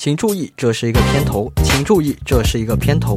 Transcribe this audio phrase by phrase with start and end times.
[0.00, 1.50] 请注意，这是一个片头。
[1.64, 3.16] 请注意，这是一个片头。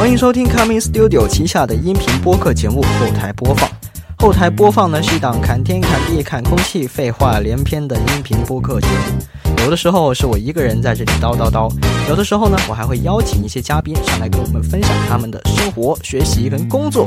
[0.00, 3.70] 欢迎收听 Coming Studio 旗下的音频播客节目《后台播放》。
[4.18, 9.54] 后台播放呢是一档侃天侃地侃空气、废话连篇的音频播客节目。
[9.62, 11.72] 有的时候是我一个人在这里叨叨叨，
[12.08, 17.06] 有的时候呢，我还会邀请一些嘉宾上来跟我们分享他们的生活、学习跟工作。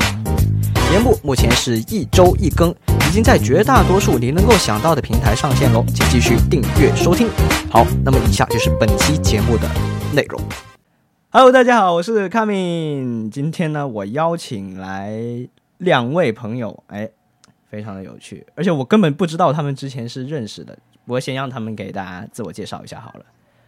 [0.90, 2.74] 节目目前是一周一更，
[3.10, 7.28] 已经在绝大多数你能够想到的平台上线喽，请继续订阅收听。
[7.68, 9.68] 好，那么以下就是本期节目的
[10.14, 10.40] 内容。
[11.32, 13.32] Hello，大家好，我是 Coming。
[13.32, 15.20] 今天呢，我邀请来
[15.80, 17.10] 两位朋友，哎，
[17.68, 20.78] 非常的有趣，而且我根本不知道他们之前是认识的。
[21.06, 23.26] 我先让他们给大家自我介绍一下好了。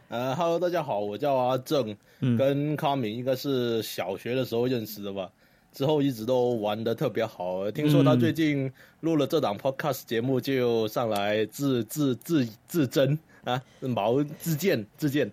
[0.09, 5.29] 呃，Hello，大家好，我叫阿正，跟 Coming 应该是小学的时候认识的吧。
[5.71, 15.31] 之后一直都玩的特别好，听说他最近录了这档 podcast 节目，就上来自自自自珍啊，毛自荐自荐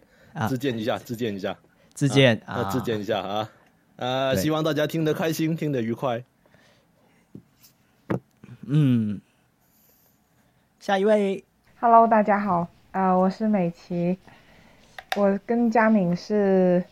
[0.48, 1.59] 自荐一下，自荐一下，
[1.93, 3.51] 自荐啊，自荐一下啊，
[3.96, 6.23] 呃，希望大家听得开心，听得愉快。
[8.65, 9.20] 嗯，
[10.79, 11.43] 下一位
[11.80, 14.16] ，Hello，大家好，呃，我是美琪，
[15.16, 16.85] 我跟佳敏是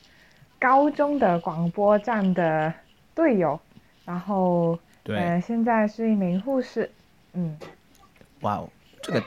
[0.58, 2.74] 高中的广播站的。
[3.16, 3.58] 队友，
[4.04, 6.90] 然后，对，现在是一名护士，
[7.32, 7.56] 嗯，
[8.42, 8.68] 哇哦，
[9.00, 9.22] 这个，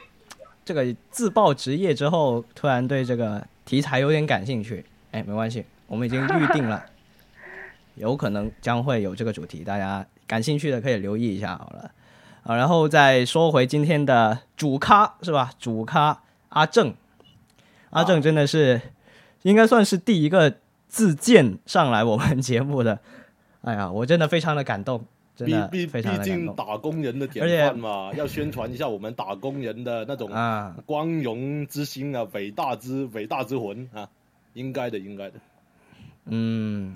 [0.64, 6.86] 这个自报职业之后，突然对这个题材有点感兴趣，哎，没关系，我们已经预定了，
[7.96, 11.92] 有可能将会有这个主题，大家感兴趣的可以留意一下好了，
[12.44, 15.50] 啊，然后再说回今天的主咖是吧？
[15.58, 16.94] 主咖阿正，
[17.90, 18.80] 阿正真的是
[19.42, 23.00] 应该算是第一个自荐上来我们节目的。
[23.62, 25.04] 哎呀，我真的非常的感动，
[25.36, 26.24] 真的非常的感动。
[26.24, 34.10] 毕竟打工人的典范嘛， 要宣传一下我们打工人的那种啊光荣之心啊，伟大之伟大之魂啊，
[34.54, 35.34] 应该的，应该的。
[36.26, 36.96] 嗯，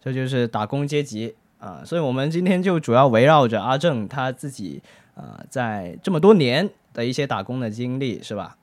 [0.00, 4.80] 这就是打工阶级啊，所以我们今天就主要围绕着阿正他自己
[5.16, 8.56] 啊，在这么多年的一些打工的经历，是吧？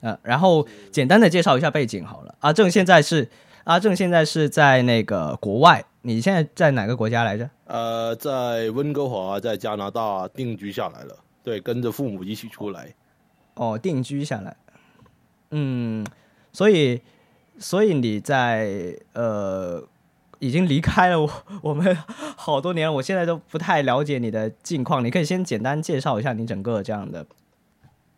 [0.00, 2.36] 嗯，然后简单的介绍一下背景好了。
[2.38, 3.28] 阿正现在是。
[3.68, 7.50] 阿正现在是在那个国外，你现在在哪个国家来着？
[7.66, 11.14] 呃，在温哥华，在加拿大定居下来了。
[11.42, 12.94] 对，跟着父母一起出来。
[13.56, 14.56] 哦，定居下来。
[15.50, 16.06] 嗯，
[16.50, 17.02] 所以，
[17.58, 19.86] 所以你在呃，
[20.38, 21.30] 已经离开了我
[21.60, 21.94] 我们
[22.38, 22.92] 好多年了。
[22.94, 27.26] 我现在都不太了解你的近况，你可以先简单介绍一下你整个这样的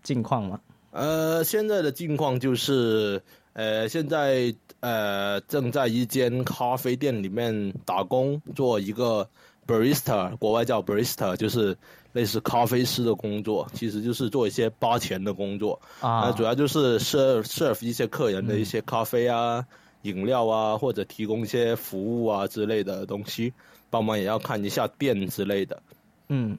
[0.00, 0.60] 近况吗？
[0.92, 3.20] 呃，现在的近况就是。
[3.52, 9.28] 呃，现在呃正在一间咖啡店里面打工，做一个
[9.66, 11.76] barista，国外叫 barista，就是
[12.12, 19.66] 类似咖啡师的工作，其实就是做一些八钱的工作啊，主要就是 serve serve 一些客人的一些咖啡啊、
[20.02, 23.52] 饮料啊，或者提供一些服务啊之类的东西，
[23.90, 25.82] 帮忙也要看一下店之类的。
[26.28, 26.56] 嗯，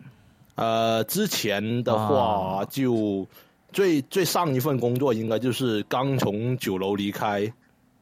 [0.55, 3.25] 呃，之前的话就。
[3.71, 7.51] 最最上一份工作应该就是刚从酒楼离开，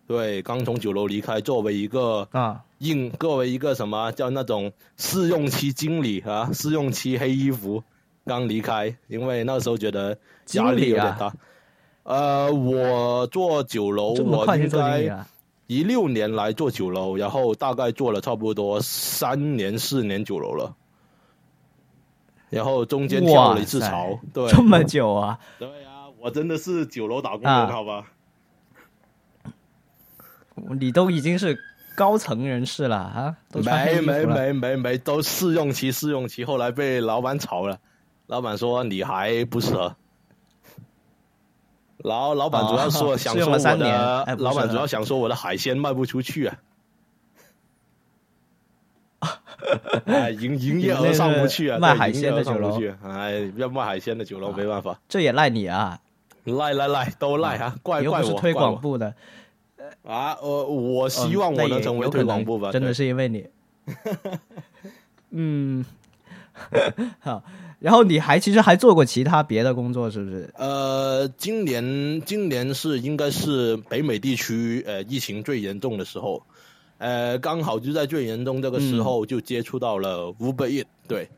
[0.07, 7.83] 对，刚从酒楼离开，作为一个啊，应作为一个什么叫那种试用期经理啊，试用期黑衣服
[8.25, 10.17] 刚离开，因为那时候觉得
[10.53, 11.33] 压力有点大。
[12.03, 15.25] 呃，我做酒楼，我应该
[15.67, 20.75] 一六年来做酒楼，然后大概做了差不多三年四年酒楼了。
[22.49, 25.39] 然后中间跳了一次槽，对，这么久啊？
[25.57, 28.05] 对啊，我真的是酒楼打工人，好吧？
[30.79, 31.57] 你都已经是
[31.95, 33.37] 高层人士了啊？
[33.53, 37.79] 没没没没没，都试用期试用期，后来被老板炒了。
[38.27, 39.95] 老板说你还不适合。
[41.97, 46.57] 老老板主要说想说我的，老板主要想说我的海鲜卖不出去啊。
[50.05, 51.77] 哎，营营业额上不去啊！
[51.79, 55.99] 卖海鲜的酒楼，哎，要卖海鲜的酒楼没办法，这也赖你啊！
[56.45, 57.75] 赖赖赖，都赖啊！
[57.83, 59.13] 怪怪我，推广部的
[60.03, 60.37] 啊！
[60.41, 63.45] 我我希望我能成为推广部吧，真的是因为你。
[65.31, 65.85] 嗯，
[67.19, 67.43] 好，
[67.79, 70.51] 然后你还其实还做过其他别的工作，是不是？
[70.57, 76.43] 呃，今年今年是应该是北美地区呃疫情最严重的时候。
[76.99, 81.29] 呃，刚好就在最严重这个时候，就接触到了 Uber e a t 对，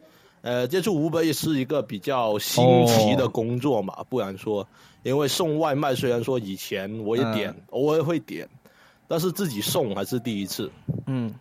[0.41, 4.67] 呃，接触 Uber e 是一个比较新奇的工作嘛，不然说，
[5.03, 8.49] 因为送外卖虽然说以前我也点，偶尔会点，
[9.07, 10.71] 但是自己送还是第一次。
[11.05, 11.33] 嗯，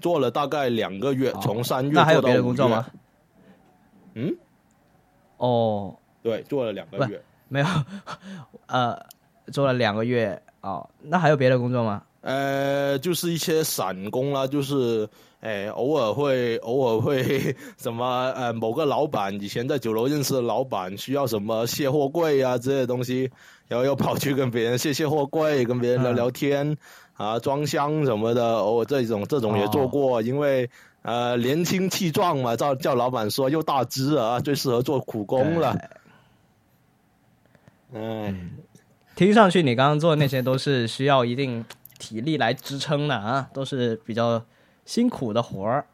[0.00, 2.84] 做了大概两个月，从三月做到五月。
[4.14, 4.36] 嗯，
[5.36, 7.22] 哦，对，做了两个月。
[7.48, 7.66] 没有，
[8.66, 8.98] 呃，
[9.52, 12.02] 做了两个月哦，那还有别的工作吗？
[12.28, 15.08] 呃，就是一些散工啦，就是，
[15.40, 23.30] 哎，偶尔会偶尔会 什么，呃，某个老板以前在酒楼认识的老板需要什么卸货柜啊之类的东西，
[23.66, 26.76] 然后又跑去跟别人卸卸货柜，跟别人聊聊天，
[27.14, 30.68] 啊，装箱什么的，偶尔这种这种也做过，因为
[31.00, 35.78] 呃年轻气壮嘛，叫叫老板说又大只啊，最适合做苦工了。
[37.94, 38.34] 哎，
[39.16, 41.64] 听上去你刚刚做的那些都是需要一定
[41.98, 44.42] 体力来支撑的啊，都是比较
[44.84, 45.84] 辛苦的活儿。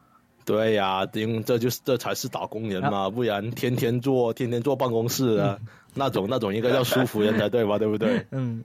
[0.45, 5.59] 对呀、因为这就是这才是打工人嘛，不然天天坐天天坐办公室的、
[5.95, 7.79] 那种那种应该叫舒服人才对吧？
[7.79, 8.23] 对不对？
[8.29, 8.63] 嗯，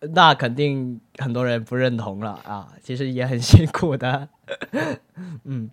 [0.00, 4.28] 那肯定很多人不认同了啊，其实也很辛苦的。
[5.44, 5.70] 嗯，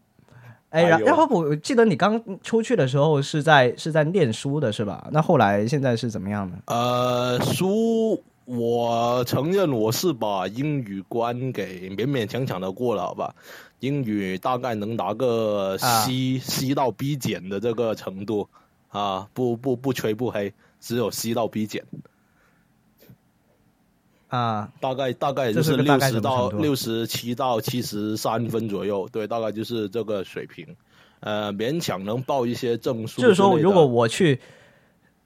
[0.70, 5.08] 哎，然哎然后我记得你刚出去的时候是在是在念书的是吧？
[5.12, 6.60] 那后来现在是怎么样呢？
[6.68, 13.36] 呃，书我承认我是把英语关给勉勉强强的过了，好吧？
[13.82, 18.48] 英语大概能拿个啊 C、C 到 B 减的这个程度
[18.88, 21.84] 啊，不不不吹不黑，只有 C 到 B 减。
[24.30, 30.66] 啊，大概大概也就是六十到六十七到七十三分左右，对，大概就是这个水平，
[31.20, 33.22] 呃，勉强能报一些证书。
[33.22, 34.40] 就是说如果我去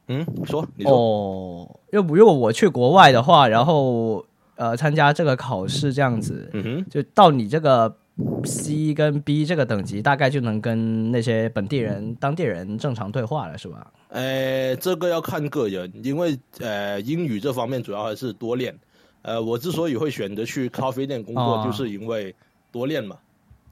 [0.08, 4.26] 嗯，说你说，哦，要不如果我去国外的话，然后
[4.56, 7.96] 呃参加这个考试这样子，嗯哼，就到你这个
[8.44, 13.88] C 跟 B 这个等级，大概就能跟那些本地人、当地人正常对话了，是吧？
[14.10, 18.78] 呃，这个要看个人，因为呃英语这方面主要还是多练。
[19.24, 22.36] 呃，我之所以会选择去咖啡店工作，哦就是因为
[22.72, 23.16] 多练嘛，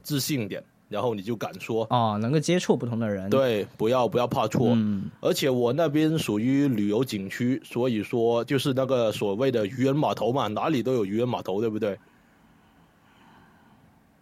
[0.03, 4.69] 自信点，然后你就敢说，哦，能够接触不同的人，，对，不要不要怕错。
[4.74, 11.97] 嗯，而且我那边属于旅游景区，所以说就是那个所谓的渔人码头嘛，哪里都有渔人码头，对不对？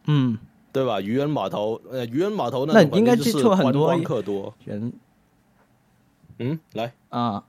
[0.05, 0.37] 嗯，
[0.71, 1.01] 对吧？
[1.01, 4.53] 渔人码头，呃，渔人码头那应该接触很多观光客多。
[4.65, 4.93] 人
[6.39, 7.45] 嗯，来，啊，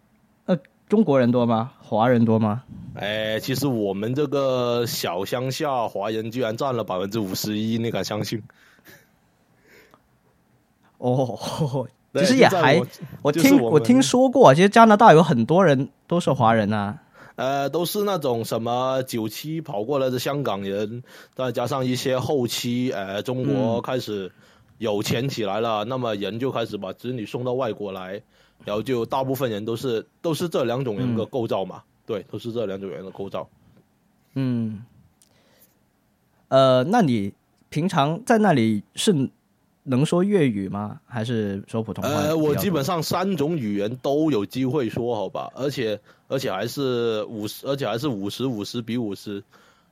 [0.46, 0.56] 那
[0.88, 1.72] 中国人多吗？
[1.80, 2.62] 华人多吗？
[2.94, 8.42] 哎，其实我们这个小乡下华人居然占了百分之五十一，你敢相信？
[10.98, 11.38] 哦，
[12.12, 12.80] 对其实也还
[13.22, 16.98] 我，听我听说过，其实加拿大有很多人都是华人啊。
[17.36, 21.04] 呃，都是那种什么九七跑过来的香港人，
[21.36, 24.32] 再加上一些后期呃中国嗯开始
[24.78, 28.20] 有钱起来了，那么人就开始把子女送到外国来，
[28.64, 33.48] 然后就大部分人都是都是这两种人的嗯构造嘛，对，都是这两种人的构造。
[34.34, 34.82] 嗯，
[36.48, 37.32] 呃，那你
[37.68, 39.30] 平常在那里是
[39.88, 41.00] 能说粤语吗？
[41.06, 45.98] 还是说普通话呃，我基本上三种语言都有机会说，好吧，而且
[46.28, 49.42] 而且还是五十，而且还是五十五十比五十。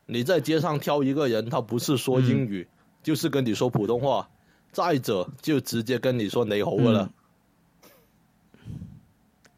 [0.04, 2.68] 你在街上挑一个人，他不是说英嗯语，
[3.02, 4.28] 就是跟你说普通话，
[4.70, 7.10] 再者就直接跟你说你好的了。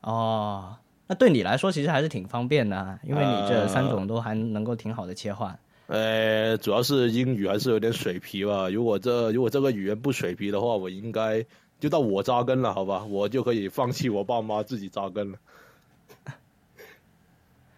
[0.01, 0.77] 哦，
[1.07, 5.59] 那对你来说其实还是挺方便的啊，因为你这呃三种都还能够挺好的切换。
[5.89, 8.69] 呃，主要是英语还是有点水皮吧。
[8.69, 11.45] 如果这如果这个语言不水皮的话，我应该
[11.81, 15.39] 就到我扎根了，好吧，我就可以放弃我爸妈自己扎根了。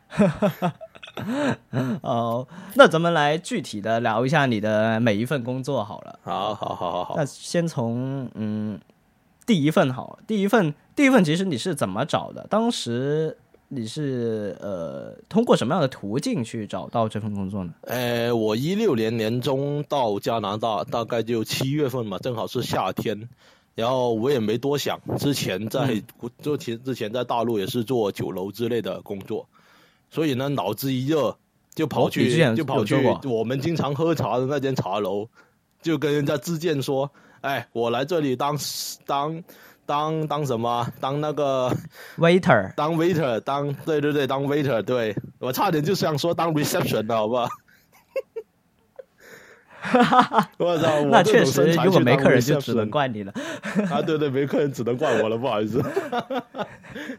[0.08, 0.74] 哈哈哈
[2.02, 6.18] 哦，那咱们来具体的聊一下你的每一份工作好了。
[6.24, 8.80] 好好好好好那，先从嗯
[9.46, 12.44] 第一份好了，第一份第一份其实你是怎么找的？
[12.50, 13.38] 当时
[13.72, 17.72] 你是呃通过什么样的途径去找到这份工作呢？
[17.82, 23.28] 呃，我一六年年中到加拿大，大概就七月份嘛，正好是夏天。
[23.76, 26.02] 然后我也没多想，之前在
[26.42, 29.48] 做前之前在大陆也是做酒楼之类的工作，
[30.10, 31.34] 所以呢脑子一热
[31.72, 35.28] 就跑去、就跑去我们经常喝茶的那间茶楼，
[35.80, 37.08] 就跟人家自荐说，
[37.40, 38.58] 哎，我来这里当
[39.06, 39.42] 当
[39.90, 40.86] 当当什么？
[41.00, 41.68] 当那个
[42.16, 47.48] waiter 当 waiter，当对对对，当 waiter，对我差点就想说当 reception 了，好不好？
[50.58, 50.94] 我操！
[51.02, 53.32] 我那确实，如果没客人就只能怪你了。
[53.90, 54.00] 啊！
[54.00, 55.82] 对对，没客人只能怪我了，不好意思，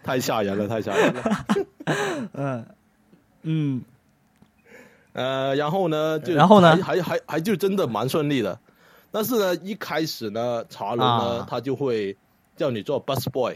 [0.04, 1.46] 太吓人了，太吓人了。
[2.34, 2.66] 嗯
[3.42, 3.82] 嗯
[5.14, 8.58] 呃，然后呢，就然后呢还还还还就真的蛮顺利的。
[9.12, 12.16] 但是呢，一开始呢，茶楼呢，啊他就会
[12.62, 13.56] 叫你做 bus boy，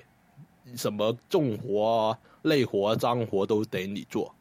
[0.75, 4.33] 什么重活啊、累活啊、脏活都得你做。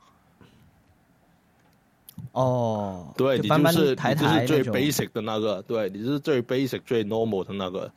[2.32, 7.92] 哦，对你就搬搬就是抬你就是最 basic 的那个，对，你是最 basic 最 normal 的那个。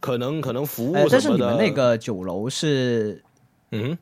[0.00, 3.22] 可能可能服务但是你们那个酒楼是
[3.70, 3.98] 嗯，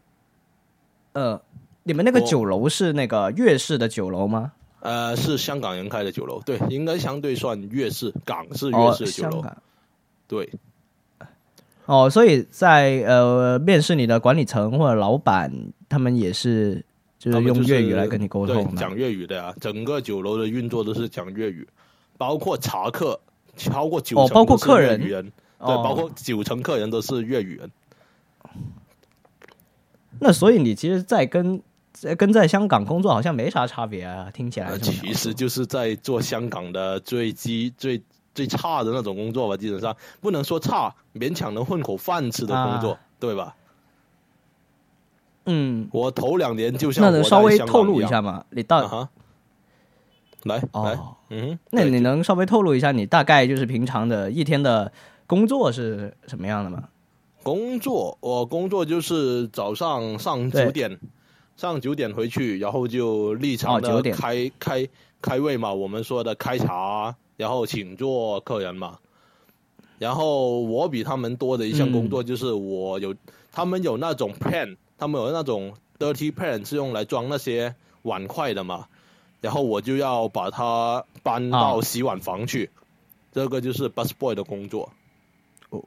[1.15, 1.43] 呃，
[1.83, 4.53] 你们那个酒楼是那个粤式的酒楼吗？
[4.79, 9.45] 呃，是香港人开的酒楼，对，应该相对算粤式，港式粤哦，式酒楼。
[10.29, 10.51] 对，
[11.87, 15.53] 哦，所以在呃面试你的管理层或者老板，
[15.89, 16.85] 他们也是
[17.19, 18.81] 就是用粤语来跟你沟对通的。
[18.81, 21.67] 讲粤语的呀，整个酒楼的运作都是讲粤语，
[22.17, 23.21] 包括茶客，
[23.57, 25.25] 超过九成哦包括客人人，
[25.59, 27.71] 对，哦包括九成客人都是粤语人。
[30.21, 31.61] 那所以你其实，在跟
[31.93, 38.01] 在跟在香港工作好像没啥差别啊，听起来其实就是在做香港的最基最
[38.35, 43.01] 最差的那种工作吧，基本上不能说差，勉强能混口饭吃的工作，啊。
[43.23, 43.55] 对吧？
[45.47, 48.45] 嗯，我头两年就像那能稍微透露一下吗？
[48.51, 49.09] 你到
[50.43, 54.93] 来来，哦，嗯，那你能稍微透露一下你大概就是平常的一天的
[55.29, 56.89] 工作是什么样的吗？
[57.45, 60.99] 工作，我工作就是早上上九点，
[61.57, 64.17] 上九点回去，然后就立场哦的9点。
[64.17, 64.89] 开、开
[65.21, 68.99] 开会嘛，我们说的开茶，然后请坐客人嘛。
[69.99, 73.15] 然后我比他们多的一项工作就是我有，
[73.53, 78.87] 他们有那种 pan，他们有那种 dirty pan 是用来装那些碗筷的嘛，
[79.41, 82.71] 然后我就要把它搬到啊洗碗房去，
[83.33, 84.91] 这个就是 busboy 的工作。
[85.71, 85.85] 哦，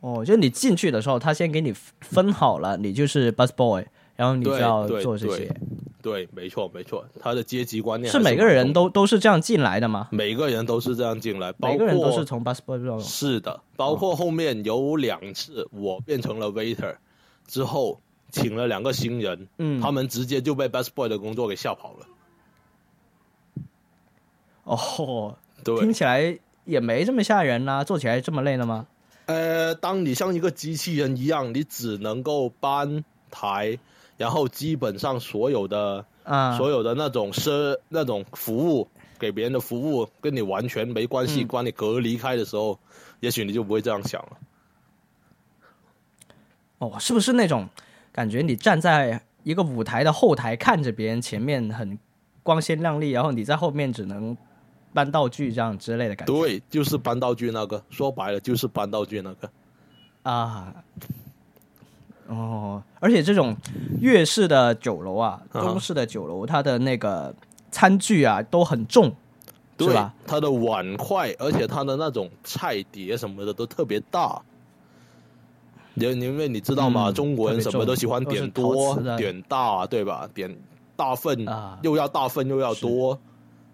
[0.00, 5.54] 哦就你进去的时候，他先给你分好了，你就是 bus boy，然后你就要做这些。
[6.06, 10.06] 对，没错没错，他的阶级观念是每个人都都是这样进来的吗？
[10.12, 16.94] 每个人都是这样进来，包括每个人都是从 bus boy 这是的，包括后面有两次我变成了 waiter
[17.48, 22.06] 之后，请了两个新人，嗯，他们直接就被 bus boy 的工作给吓跑了。
[24.62, 28.86] 哦，对听，起来也没这么吓人呐、做起来这么累的吗？
[29.24, 33.76] 呃，当你像一个机器人一样，你只能够搬抬，
[34.16, 42.78] 然后基本上所有的啊，所有的那种是那种服务给别人的服务跟你完全没关系，嗯把你隔离开的时候，
[43.20, 44.38] 也许你就不会这样想了。
[46.78, 47.68] 哦，是不是那种
[48.12, 48.42] 感觉？
[48.42, 51.98] 你站在一个舞台的后台，看着别人前面很
[52.42, 54.36] 光鲜亮丽，然后你在后面只能
[54.92, 59.50] 搬道具这样之类的感觉对，就是搬道具那个，说白了就是搬道具那个。
[60.22, 60.74] 啊。
[62.28, 63.56] 哦，而且这种
[64.00, 67.34] 粤式的酒楼啊，啊中式的酒楼，它的那个
[67.70, 74.40] 餐具啊都很重，是对吧？，它的碗筷，而且它的那种菜碟什么的都特别大。
[75.94, 77.08] 因因为你知道吗？
[77.08, 80.28] 嗯中国人什么都喜欢点多点大，对吧？
[80.34, 80.54] 点
[80.94, 83.18] 大份，啊又要大份又要多，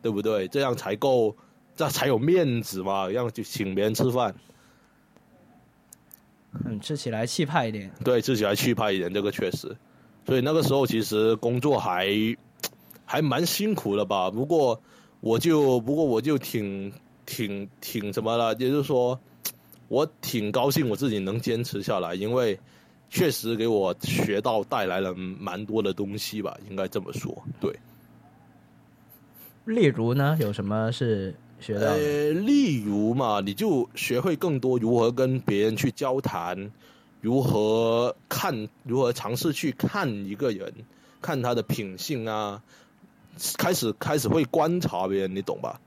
[0.01, 0.47] 对不对？
[0.47, 1.35] 这样才够，
[1.75, 4.33] 这才有面子嘛，让就请别人吃饭，
[6.65, 7.91] 嗯，吃起来气派一点。
[8.05, 9.77] 对吃起来气派一点，这个确实。
[10.27, 12.09] 所以那个时候其实工作还
[13.05, 14.31] 还蛮辛苦的吧。
[14.31, 14.81] 不过
[15.21, 16.93] 我就不过我就挺
[17.27, 19.19] 挺挺什么了，也就是说，
[19.89, 22.59] 我挺高兴我自己能坚持下来，因为
[23.11, 27.43] 确实给我学到带来了蛮多的东西吧，应该这么说。
[27.61, 27.75] 对，
[29.65, 31.87] 例如呢，有什么是学到？
[31.87, 36.71] 呃，例如嘛，你就学会更多如何跟别人去交谈，
[37.21, 40.75] 如何看，如何尝试去看一个人，
[41.21, 42.63] 看他的品性啊，
[43.57, 45.81] 开始开始会观察别人，你懂吧？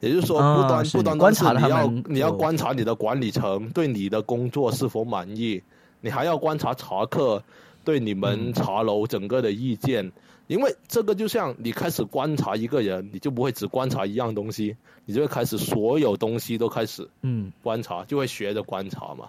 [0.00, 5.62] 也就是说，啊不单、是不单观察单是你要你要观察你的管理层对你的工作是否满意，
[6.02, 7.42] 你还要观察查客
[7.84, 10.10] 对你们嗯茶楼整个的意见，
[10.46, 19.28] 因为这个就像你开始观察一个人，你就不会只观察一样东西，你就会开始所有东西都开始嗯，观察，就会学着观察嘛。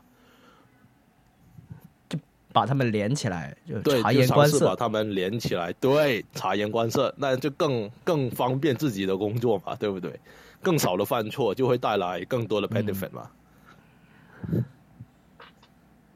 [2.10, 2.18] 就
[2.54, 4.60] 把他们连起来，就对，察言观色。
[4.60, 10.20] 试把他们连起来，对，察言观色，那就更更方便自己的工作嘛，对不对？
[10.62, 13.30] 更少的犯错，就会带来更多的 benefit 嘛。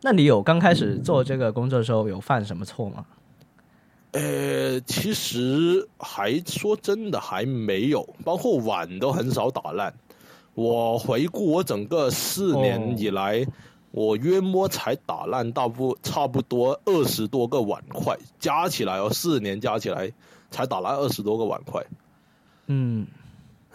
[0.02, 3.06] 那你有刚开始做这个工作的时候有犯什么错吗？
[4.12, 9.94] 呃，其实还说真的还没有，包括碗都很少打烂。
[10.56, 13.46] 我回顾我整个四哦年以来，
[13.92, 20.12] 我约摸才打烂大不差不多二十多个碗筷，加起来哦，四年加起来
[20.50, 21.86] 才打烂二十多个碗筷，
[22.68, 23.06] 嗯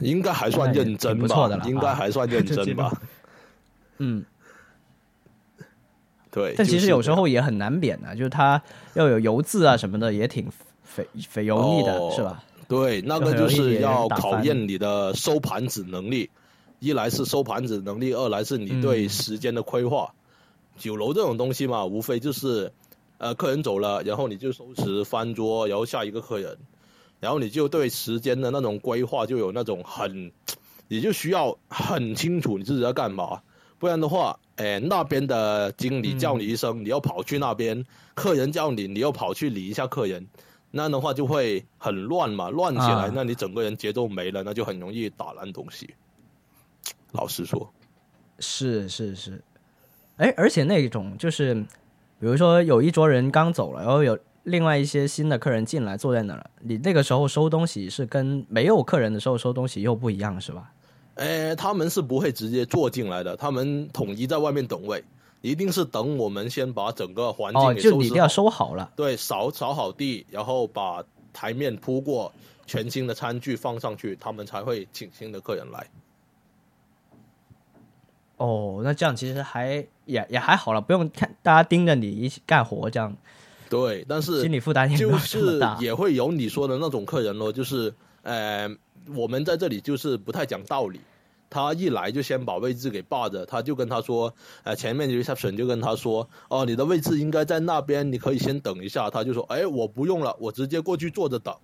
[0.01, 2.93] 应该还算认真吧应该啊还算认 真吧？
[3.99, 4.25] 嗯，
[6.35, 8.61] 对，但其实有时候候也很难免的、就是它
[8.95, 10.51] 要有油渍啊什么的，也挺
[10.83, 12.43] 肥肥油腻的，哦是吧？
[12.67, 16.29] 对，那个就是要考验你的收盘子能力。
[16.81, 20.13] 一来是收盘子能力，二来是你对嗯时间的规划。
[20.77, 22.73] 酒楼这种东西嘛，无非就是
[23.19, 26.59] 呃客人走了，然后你就收拾翻桌，然后下一个客人，
[27.21, 30.31] 然后你就对时间的那种规划就有那种很，
[30.89, 33.41] 你就需要很清楚你自己在干嘛，
[33.79, 40.27] 不然的话，哎那边的经理叫你一声，你又跑去那边，客人叫你，你又跑去理一下客人。
[40.77, 45.95] 那样的话就会很乱嘛，乱起来，啊那你整个人节奏没了，那就很容易打烂东西。
[47.13, 47.73] 老实说，
[48.41, 49.41] 是是是，
[50.17, 51.55] 哎，而且那种就是，
[52.19, 60.73] 比如说有一桌人刚走了，然后有另外一些新的客人进来坐在那儿了，你那个时候收东西是跟没有客人的时候收东西又不一样，是吧？
[61.15, 65.05] 哎，他们是不会直接坐进来的，他们统一在外面等位，
[65.43, 68.29] 一定是等我们先把整个环境哦，给收拾好。
[68.29, 68.91] 收好了。
[68.97, 72.33] 对，扫扫好地，然后把台面铺过，
[72.67, 75.87] 全新的餐具放上去，他们才会请新的客人来。
[78.37, 83.17] 哦，那这样其实还也也还好了，不用看大家盯着你一起干活，这样
[83.71, 85.17] 对，但是心理负担就。
[85.19, 88.69] 是也会有你说的那种客人咯，就是呃，
[89.15, 91.01] 我们在这里就是不太讲道理。
[91.51, 94.35] 他一来就先把位置给霸着，他就跟他说，
[94.65, 99.09] 呃，前面的 reception 就跟他说，哦，你的位置应该在那边，你可以先等一下。
[99.09, 101.55] 他就说，哎，我不用了，我直接过去坐着等。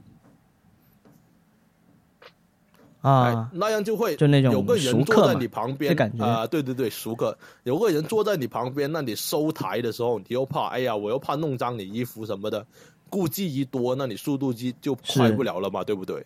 [3.01, 12.65] 哎啊，，那样就会就那种有个人坐在嘛你旁边感觉啊、对对对，熟客，有个人坐在你旁边，那你收台的时候，你又怕，哎呀，我又怕弄脏你衣服什么的，
[13.09, 16.25] 顾忌一多，那你速度就就快不了了嘛，对不对？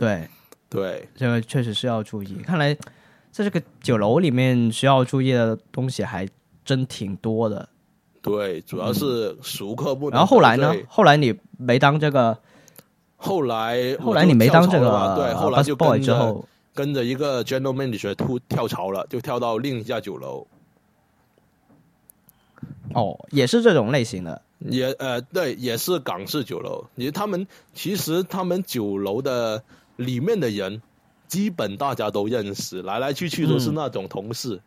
[0.00, 0.26] 对，
[0.70, 2.36] 对，这个确实是要注意。
[2.42, 2.74] 看来
[3.30, 6.26] 在这个酒楼里面需要注意的东西还
[6.64, 7.68] 真挺多的。
[8.22, 10.14] 对，主要是熟客不能。
[10.14, 10.74] 嗯然后后来呢？？
[10.88, 12.38] 后来你没当这个，
[13.16, 20.46] 后来后来你没当这个对，后来就跟着之后，跟着一个 general manager 突跳槽了，就跳到另一家酒楼。
[22.94, 24.40] 哦，也是这种类型的。
[24.60, 26.84] 也呃，对，也是港式酒楼。
[26.94, 29.62] 你他们其实他们酒楼的
[30.00, 30.80] 里面的人，
[31.28, 34.60] 基本大家都认识，来来去去都是嗯那种同事。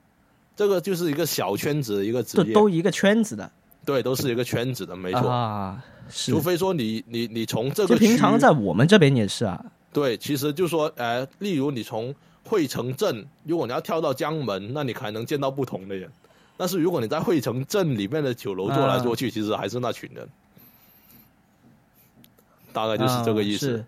[0.56, 3.52] 这个就是一个小圈子的一个职都业，都一个圈子的，
[3.84, 5.28] 对，都是一个圈子的，没错。
[5.28, 6.40] 啊，是除。
[6.40, 16.08] 非说你你你从这个区平常在我们这边也是啊，对，其实就说呃，例如你从惠城镇，如果你要跳到江门，那你可能见到不同的人。
[16.56, 20.30] 但是如果你在惠城镇里面的酒楼坐来坐去，其实还是那群人，
[22.72, 23.84] 大概就是这个意思。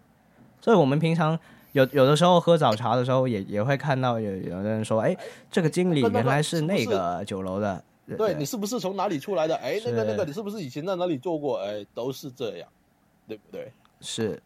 [0.65, 1.37] 所以我们平常
[1.73, 5.15] 有有的时候喝早茶的时候也，也会看到有有的人说，哎，
[5.51, 7.83] 这个经理原来是那个酒楼的。
[8.17, 9.55] 对你是不是从哪里出来的？
[9.57, 11.59] 哎，那个那个，你是不是以前在哪里做过？
[11.59, 12.67] 哎，都是这样，
[13.27, 13.71] 对不对？
[14.01, 14.41] 是，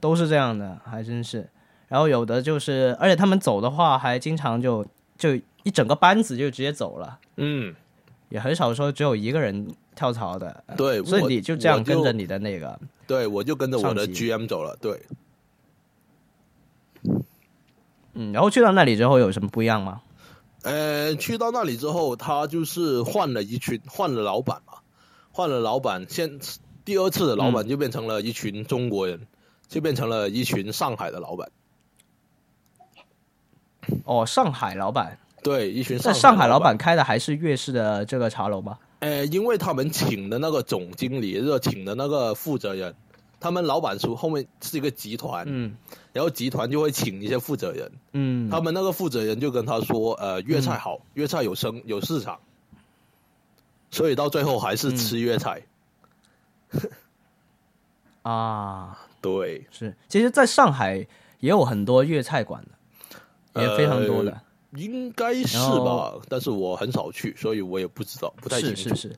[0.00, 1.46] 都是这样的，还真是。
[1.88, 4.82] 然后有的就是，而且他们走的话，还经常就
[5.18, 5.34] 就
[5.64, 7.74] 一整个班子就直接走了，嗯，
[8.30, 10.64] 也很少说只有一个人跳槽的。
[10.78, 14.74] 对，所以你就这样跟着你的那个，对，我就跟着我的 GM 走了。
[14.80, 15.02] 对，
[18.14, 20.02] 嗯，然后去到那里之后有什么不一样吗？
[20.62, 24.74] 呃，去到那里之后，他就是换了一群，换了老板嘛，
[25.32, 26.38] 换了老板，现
[26.84, 29.26] 第二次的老嗯板就变成了一群中国人，
[29.66, 31.50] 就变成了一群上海的老板。
[34.04, 38.78] 哦，上海老板，对，一群那上上海老老板开的还是粤式的这个茶楼吗？
[39.00, 42.94] 呃，因为他们请的那个总经理，就是请的那个负责人，
[43.42, 45.76] 他们老板说后面是一个集团，嗯。
[46.12, 52.38] 然后集团就会请一些负责人，嗯，他们那个负责人就跟他说，呃，粤菜好，粤菜有生有市场，
[53.90, 55.62] 所以到最后还是吃粤菜。
[58.20, 60.96] 啊， 对，是，其实在上海
[61.40, 62.62] 也有很多粤菜馆
[63.54, 64.38] 的，也非常多的。
[64.72, 68.76] 应该是吧，但是我很少去，所以我也不知道，不太清楚。
[68.76, 69.16] 是是是。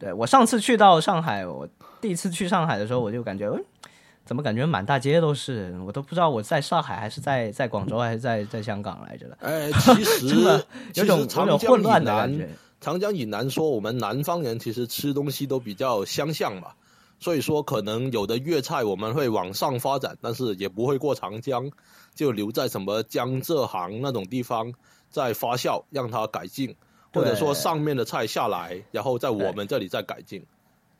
[0.00, 1.68] 对我上次去到上海，我
[2.02, 3.64] 第一次去上海的时候，我就感觉，嗯，
[4.26, 5.74] 怎么感觉满大街都是？
[5.86, 10.26] 我都不知道我在上海还是在在广州还是在在香港来着的，哎， 其实
[10.94, 12.48] 有种有种混乱的感南，觉。
[12.80, 16.72] 长江以南说我们南方人其实吃东西都比较相像嘛，
[17.20, 21.70] 所以说可能有的粤菜我们会往上发展，但是也不会过长江，
[22.16, 24.74] 就留在什么江浙杭那种地方
[25.08, 26.74] 再发酵，让它改进，
[27.14, 30.44] 或者说上面的菜下来，然后在我们这里再改进，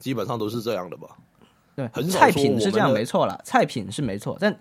[0.03, 1.09] 基本上都是这样的吧。
[1.75, 4.61] 对很，少菜品是这样没错了，菜品是没错，但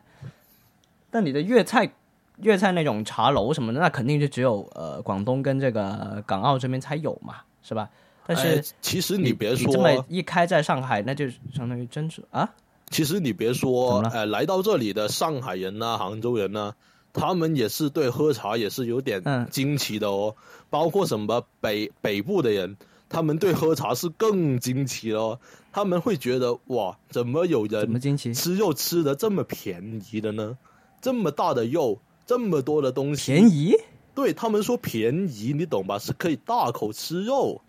[1.09, 1.91] 但你的粤菜
[2.37, 7.89] 粤菜那种茶楼什么的，那肯定就只有呃广东跟这个港澳这边才有嘛，是吧？
[8.25, 12.49] 但是哎其实你别说这么，一开在上海，那就相当于真是啊，
[12.89, 16.73] 其实你别说哎，呃，来到这里的上海人呐、杭州人呐、
[17.11, 20.35] 他们也是对喝茶也是有点嗯惊奇的哦，
[20.69, 22.77] 包括什么北北部的人，
[23.11, 25.39] 他们对喝茶是更惊奇了哦，
[25.71, 28.33] 他们会觉得哇，怎么有怎么人惊奇？
[28.33, 30.57] 吃肉吃的这么便宜的呢？
[31.01, 33.75] 这么大的肉，这么多的东西，便宜？
[34.15, 35.99] 对他们说便宜，你懂吧？
[35.99, 37.61] 是可以大口吃肉，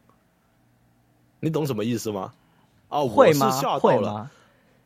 [1.40, 2.33] 你懂什么意思吗？
[2.88, 3.50] 啊，我是会吗？
[3.50, 4.31] 吓到了。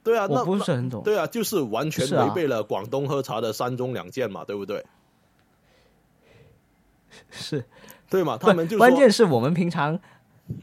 [0.03, 1.03] 对啊，那我不是很懂。
[1.03, 4.85] 对啊，就是完全违背了广东喝茶的三中两件嘛，对不对？
[7.31, 7.65] 是，
[8.09, 8.39] 对嘛？
[8.39, 9.99] 他们就，关键是我们平常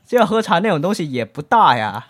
[0.05, 2.07] 这样喝茶那种东西也不大呀。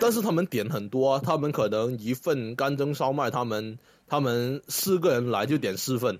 [0.00, 3.78] 但是他们点很多啊，他们可能一份干蒸烧麦，他们
[4.08, 6.18] 他们四个人来就点四份，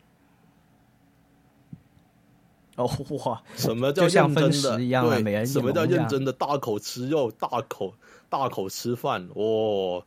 [2.76, 2.88] 哦
[3.24, 4.78] 哇，什么叫像分认真的？
[4.78, 7.94] 食一样啊对，什么叫认真的大口吃肉，大口
[8.28, 9.28] 大口吃饭？
[9.34, 10.04] 哦，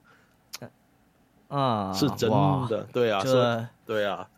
[1.49, 4.29] 啊，是真哇的，对啊，是，对啊，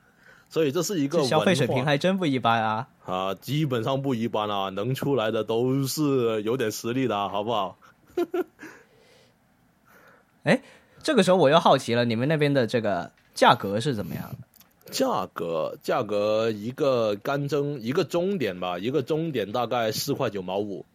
[0.50, 2.88] 所以这是一个消费水平还真不一般啊。
[3.06, 7.78] 啊，基本上不一般啊，能出来的都是有点实力的啊，好不好？
[10.44, 10.62] 哎
[11.02, 14.92] 这个时候我又好奇了，你们那边的这个价格是怎么样的？
[14.92, 20.86] 价格价格一个干蒸一个中点吧，一个中点大概四块九毛五，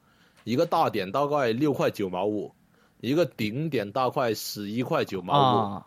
[0.43, 2.53] 一个大点大概六块九毛五，
[3.01, 5.75] 一个顶点大概十一块九毛五。
[5.75, 5.87] 啊，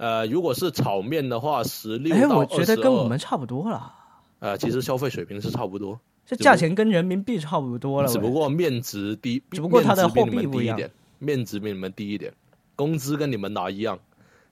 [0.00, 3.92] 呃，如果是炒面的话，十六哎，到我觉得跟我们差不多了，
[4.38, 8.08] 呃，其实消费水平是差不多，这价钱跟人民币差不多了。
[8.08, 12.32] 只不过面值低，只不过它的货币不一样们低一点，面值比你们低一点，
[12.76, 13.98] 工资跟你们拿一样。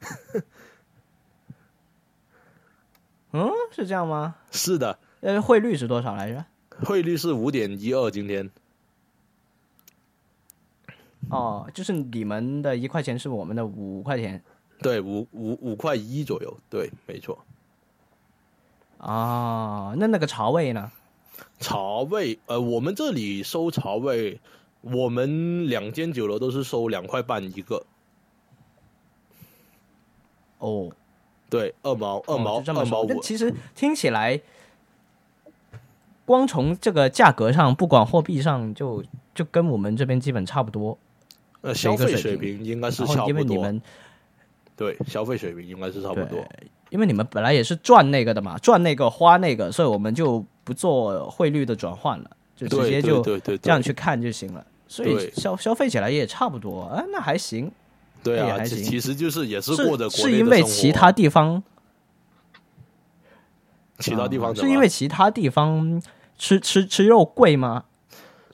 [3.33, 4.35] 嗯，是这样吗？
[4.51, 6.45] 是的，呃，汇率是多少来着？
[6.85, 8.51] 汇率是五点一二，今天
[11.31, 14.43] 哦，就是你们的一块钱是我们的五块钱
[14.81, 17.45] 对五五五块一左右，对，没错。
[18.99, 19.95] 啊。
[19.97, 20.91] 那那个茶位呢？
[21.61, 21.77] 茶
[22.09, 24.41] 位，呃，我们这里收茶位，
[24.81, 27.85] 我们两间酒楼都是收两块半一个，
[30.59, 30.91] 哦，
[31.51, 34.41] 对，二毛二毛、二毛五，其实听起来，
[36.25, 40.97] 光从这个价格上，不管货币上就，就跟我们这边基本差不多。
[41.63, 43.83] 呃，消费水平平应该是差不多，因为你们
[44.79, 46.39] 对，消费水平应该是差不多，，
[46.91, 54.65] 因为你们本来也是赚那个的嘛，赚那个花那个，所以我们就不做汇率的转换了，就直接就这样去看就行了。
[54.87, 57.71] 所以消消费起来也差不多，啊，那还行。
[58.23, 61.63] 对啊，行其其实就是也是是过着国是因为其他地方
[63.99, 66.01] 其他地方啊是因为其他地方
[66.39, 67.85] 吃吃吃肉贵吗？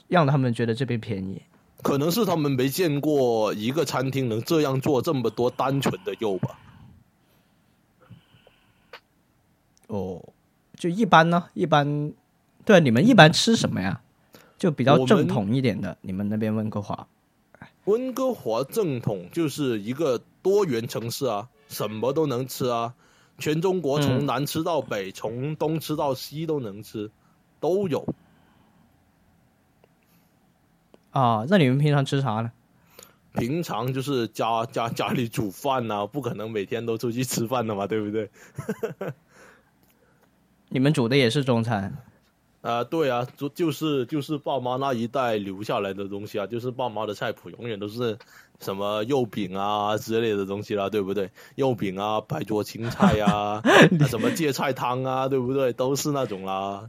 [0.08, 1.42] 让他们觉得这边便宜。
[1.84, 6.58] 可能是他们没见过一个餐厅能这样做这么多单纯的肉吧。
[9.88, 10.30] 哦，
[10.78, 12.14] 就一般呢，一般，
[12.64, 14.00] 对，你们一般吃什么呀？
[14.56, 17.06] 就比较正统一点的，你们那边温哥华
[17.84, 22.94] 温哥华正统就是一个多元城市啊，什么都能吃啊，
[23.36, 27.10] 全中国从嗯南吃到北，从东吃到西都能吃，
[27.60, 28.14] 都有。
[31.14, 31.46] 啊？
[31.48, 32.50] 那你们平常吃啥呢？
[33.36, 38.30] 平常就是家家家里煮饭呐、不可能每天都出去吃饭的嘛，对不对？
[40.68, 41.96] 你们煮的也是中餐
[42.62, 48.16] 啊、对啊，就就是就是爸妈那一代留下来的东西啊，就是爸妈的菜谱永远都是
[48.60, 51.30] 什么肉饼啊之类的东西啦，对不对？
[51.56, 53.60] 肉饼啊，白灼青菜啊，
[54.00, 55.72] 啊什么芥菜汤啊，对不对？
[55.74, 56.88] 都是那种啦。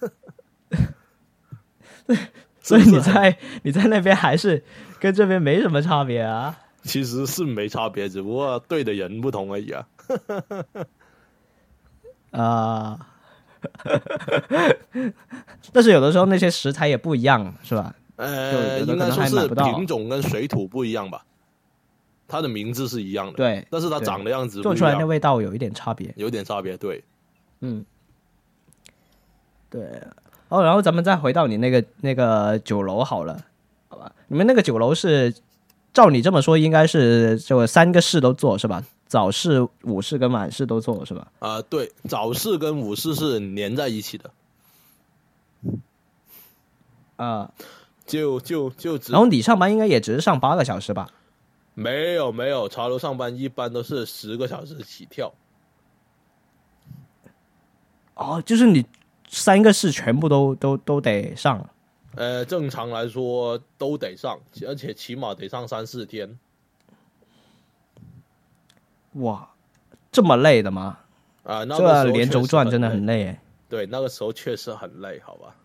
[2.64, 4.64] 所以你在你在那边还是
[4.98, 6.58] 跟这边没什么差别啊？
[6.82, 9.86] 其实是没差别，只不过对的人不同而已啊。
[12.30, 13.06] 啊、
[15.72, 17.94] 但是有的时候那些食材也不一样，是吧？
[18.16, 21.24] 呃，应该说是品种跟水土不一样吧。
[22.26, 26.12] 它的名字是一样的，对，但是它长的样子不做出来那，味道有一点差别。
[26.16, 26.76] 有点差别。
[26.78, 27.04] 对，
[27.60, 27.84] 嗯，
[29.68, 30.02] 对。
[30.48, 33.44] 哦，然后咱们再回到你那个那个酒楼好了，
[33.88, 34.12] 好吧？
[34.28, 35.34] 你们那个酒楼是
[35.92, 38.84] 照你这么说，应该是就三个式都做是吧？
[39.06, 41.28] 早市、午市跟晚市都做是吧？
[41.38, 44.30] 啊、对，早市跟午市是连在一起的，
[47.16, 47.52] 啊、
[48.06, 51.08] 就就就只然后你上班应该也只是上八个小时吧？
[51.74, 55.32] 没有没有，茶楼上班一般都是十个小时起跳。
[58.14, 58.84] 哦，就是你
[59.34, 61.68] 三个市全部都都都得上。
[62.14, 66.38] 呃，正常来说都得上，而且起码得上三四天。
[69.14, 69.50] 哇，
[70.12, 71.00] 这么累的吗？
[71.42, 73.42] 啊，那个连轴转真的很累哎。
[73.68, 75.56] 对，那个时候确实很累，好吧？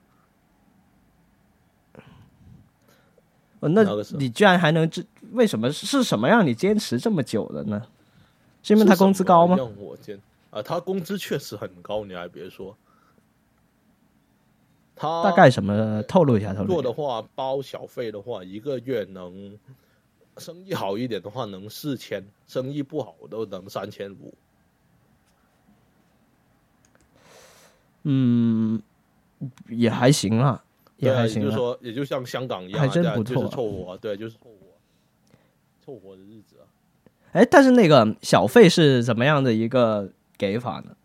[3.60, 3.84] 哦那
[4.17, 5.03] 你居然还能这？
[5.34, 7.86] 为什么是什么让你坚持这么久的呢？
[8.63, 9.55] 是因为他工资高吗？
[9.55, 12.75] 让我坚啊，他工资确实很高，你还别说，
[14.99, 16.03] 他大概什么？
[16.03, 16.67] 透露一下，透露。
[16.67, 19.57] 做的话，包小费的话，一个月能
[20.38, 24.33] 生意好一点的话能四千，生意不好都能三千五。
[28.03, 28.81] 嗯，
[29.69, 30.62] 也还行啊，
[30.97, 31.45] 也还行啊。
[31.45, 34.67] 就是说，也就像香港一样啊，还真对啊就是凑合啊，对，就是凑合，
[35.85, 36.67] 凑合的日子啊。
[37.31, 40.95] 哎，但是那个小费是怎么样的一个给法呢？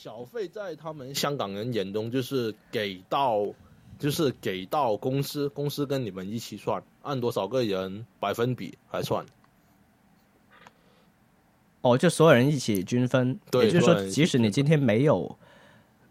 [0.00, 3.44] 小费在他们香港人眼中就是给到，
[3.98, 9.26] 就是给到公司，公司跟你们一起算，按多少个人百分比来算。
[11.80, 15.36] 哦，就所有人一起均分，对也就是说，即使你今天没有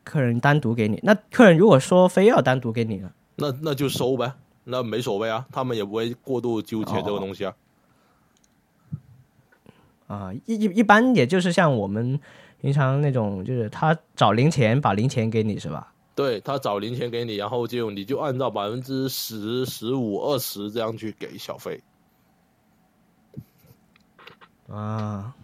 [0.04, 3.14] 客人单独给你，那客人如果说非要单独给你呢？
[3.38, 4.34] 那那就收呗，
[4.66, 7.56] 那没所谓啊，他们也不会过度纠结这个东西啊。
[10.08, 12.20] 啊，一一一般也就是像我们
[12.62, 15.94] 平常那种，就是他找零钱，把零钱给你是吧？
[16.16, 21.80] 对他找零钱给你，然后就你就按照百分之十、十五、二十这样去给小费。
[24.68, 25.36] 啊，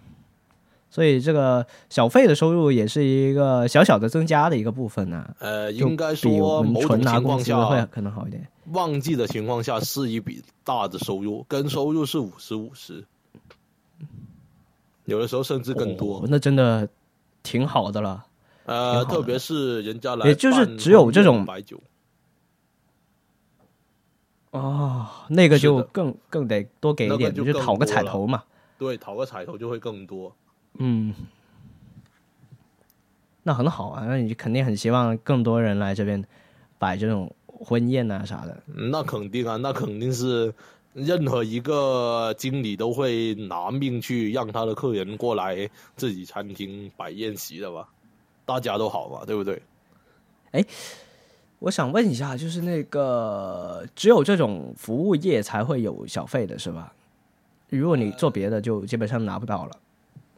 [0.90, 8.46] 所以这个小费的收入也是一个小小的增加的一个部分呢、呃，应该说某种纯情况下会，可能好一点。
[8.72, 13.06] 旺季的情况下是一笔大的收入，跟收入是五十五十，
[15.06, 16.18] 有的时候甚至更多。
[16.18, 16.90] 哦那真的
[17.44, 18.26] 挺好的了。
[18.66, 21.84] 呃，特别是人家来，也就是只有这种白酒，
[24.52, 28.44] 哦，那个就更更得多给一点，那个就更讨个彩头嘛。
[28.78, 30.34] 对，讨个彩头就会更多。
[30.76, 31.14] 嗯，
[33.44, 36.24] 那很好啊，那你肯定很希望更多人来这边
[36.80, 38.64] 摆这种婚宴啊啥的。
[38.68, 40.54] 嗯那肯定啊，那肯定是
[40.94, 47.88] 任何一个经理都会拿命去让他的客人过来自己餐厅摆宴席的吧？
[48.46, 49.62] 大家都好嘛，对不对？
[51.60, 56.94] 我想问一下，就是那个只有这种服务业才会有小费的是吧？
[57.70, 59.72] 如果你做别的，就基本上拿不到了。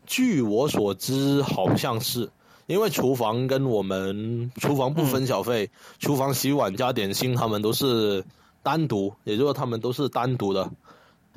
[0.05, 2.29] 据我所知，好像是
[2.67, 8.23] 因为厨房跟我们厨房不分小费，厨房洗碗加点心他们都是
[8.65, 10.71] 单独，也就是说他们都是单独的，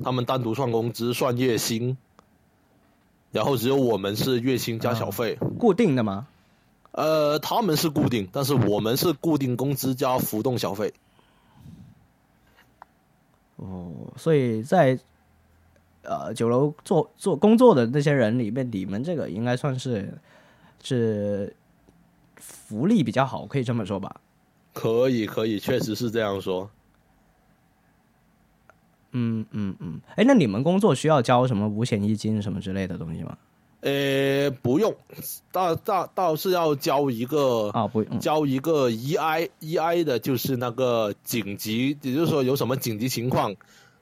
[0.02, 1.98] 他们单独算工资算月薪，
[3.32, 5.36] 然后只有我们是月薪加小费。
[5.58, 6.26] 固定的吗？
[6.92, 10.94] 呃，他们是固定，但是我们是固定工资加浮动小费。
[13.56, 14.98] 哦，所以在
[16.00, 20.18] 呃酒楼做做工作的那些人里面，你们这个应该算是
[20.82, 21.54] 是
[22.36, 24.18] 福利比较好，可以这么说吧？
[24.72, 26.70] 可以，可以，确实是这样说。
[29.12, 30.00] 嗯嗯嗯。
[30.16, 33.36] 哎，那你们工作需要交什么五险一金什么之类的东西吗？
[33.80, 34.92] 呃，不用，
[35.52, 38.18] 倒倒倒是要交一个啊，不用。
[38.18, 43.54] 交一个 EI EI 的，就是那个紧急，也就是说有什么紧急情况，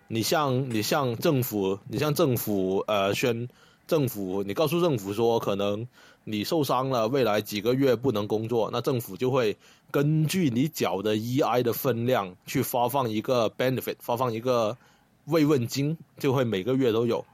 [0.09, 3.49] 你向你向政府，你向政府呃宣
[3.87, 5.87] 政府，你告诉政府说可能
[6.25, 9.59] 你受伤了，未来几个月不能工作，那政府就会
[9.91, 14.79] 根据你缴的 EI 的分量去发放一个 benefit，发放一个
[15.27, 17.25] 慰问金，就会每个月都有。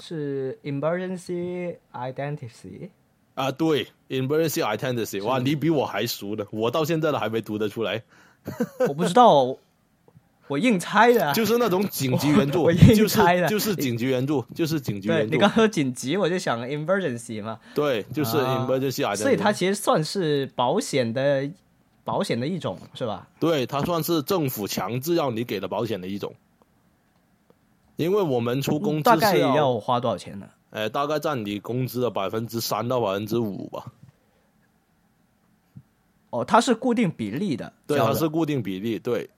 [0.00, 2.90] 是 emergency identity。
[3.34, 8.02] 啊，对，emergency identity，哇，你比我还熟的，我到现在都还没读得出来。
[8.88, 9.56] 我不知道，
[10.48, 11.32] 我硬猜的啊。
[11.32, 15.48] 就是那种紧急援助 我硬，就是猜的就是紧急援助，就是紧急援助对你刚。
[15.50, 19.16] 说紧急，我就想 emergency 嘛，对，就是啊 emergency identity。
[19.16, 21.48] 所以它其实算是保险的
[22.08, 23.28] 保险的一种，是吧？
[23.38, 26.32] 对它算是政府强制要你给的保险的一种，
[27.96, 30.48] 因为我们出工资大概是要花多少钱呢？
[30.70, 33.92] 哎，大概占你工资的百分之三到百分之五吧。
[36.30, 39.28] 哦，它是固定比例的，对，它是固定比例，对。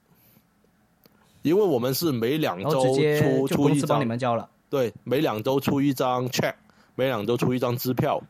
[1.43, 2.83] 因为我们是每两周
[3.19, 4.49] 出出一张帮你张，们交了。
[4.69, 6.55] 对，每两周出一张 check，
[6.95, 8.23] 每两周出一张支票。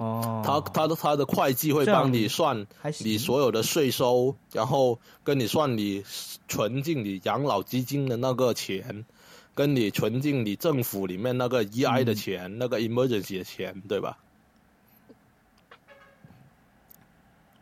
[0.00, 2.66] 哦，他他的他的会计会帮你算
[3.00, 6.02] 你所有的税收，然后跟你算你
[6.48, 9.04] 存进你养老基金的那个钱，
[9.54, 14.16] 跟你存进你政府里面那个 EI 嗯的钱，那个 emergency 的钱，对吧？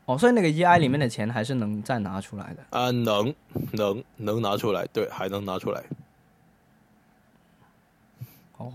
[0.04, 2.64] 哦，所以那个 EI 里面的钱还是能再拿出来的。
[2.70, 3.34] 啊、能
[3.72, 5.82] 能能拿出来，对，还能拿出来。
[8.58, 8.72] 哦，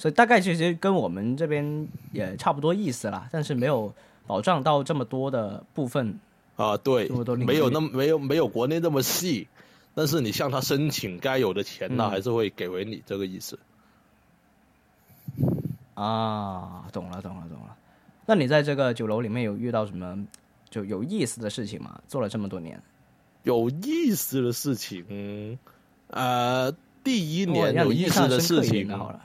[0.00, 3.92] 所以大概其实跟我们这边也差不多意思啦，但是没有
[4.26, 6.18] 保障到这么多的部分。
[6.56, 9.46] 啊，对这么多，没有那么没有没有国内那么细，
[9.94, 13.58] 但是你向他申请该有的钱呢，嗯还是会给回你这个意思。
[15.92, 17.76] 啊，懂了，懂了，懂了。
[18.24, 20.26] 那你在这个酒楼里面有遇到什么
[20.70, 22.00] 就有意思的事情吗？
[22.08, 22.82] 做了这么多年，
[23.42, 25.58] 有意思的事情，
[26.06, 26.72] 呃，
[27.04, 29.24] 第一年有意思的事情好了。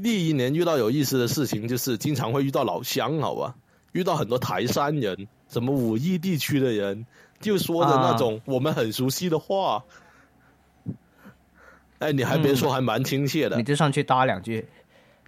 [0.00, 3.56] 第一年遇到有意思的事情，就是经常会遇到老乡，好吧？
[3.92, 7.04] 遇到很多台山人，什么武义地区的人，
[7.40, 9.84] 就说的那种我们很熟悉的话。
[11.98, 13.62] 哎，你还别说，还蛮亲切的你。
[13.62, 14.66] 就上去搭两句，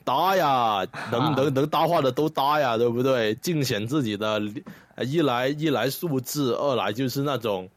[0.03, 3.35] 搭呀，能啊能能搭话的都搭呀，对不对？
[3.37, 4.43] 尽显自己的，
[4.97, 7.69] 呃一来一来素质，二来就是那种，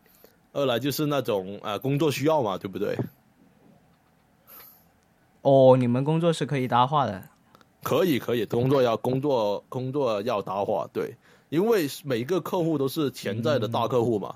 [0.53, 2.97] 二来就是那种呃工作需要嘛，对不对？
[5.41, 7.23] 哦，你们工作是可以搭话的。
[7.83, 11.15] 可以可以，工作要工作工作要搭话，对，
[11.47, 14.35] 因为每个客户都是潜在的大客户嘛。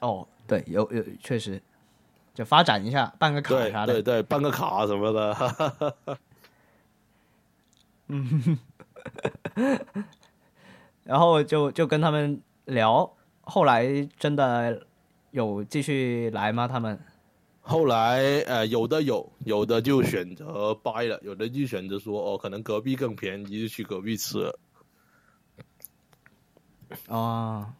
[0.00, 1.62] 哦，对，有有确实，
[2.34, 3.92] 就发展一下，办个卡对啥的。
[3.92, 6.18] 对对，办个卡什么的，哈哈哈哈
[11.04, 13.08] 然后就就跟他们聊，
[13.42, 14.84] 后来真的
[15.30, 16.66] 有继续来吗？
[16.66, 16.98] 他们
[17.64, 24.58] 后来呃，有的有，有的就选择掰了，有的就选择说哦，可能隔壁更便宜，就去隔壁吃了。
[27.06, 27.72] 哦，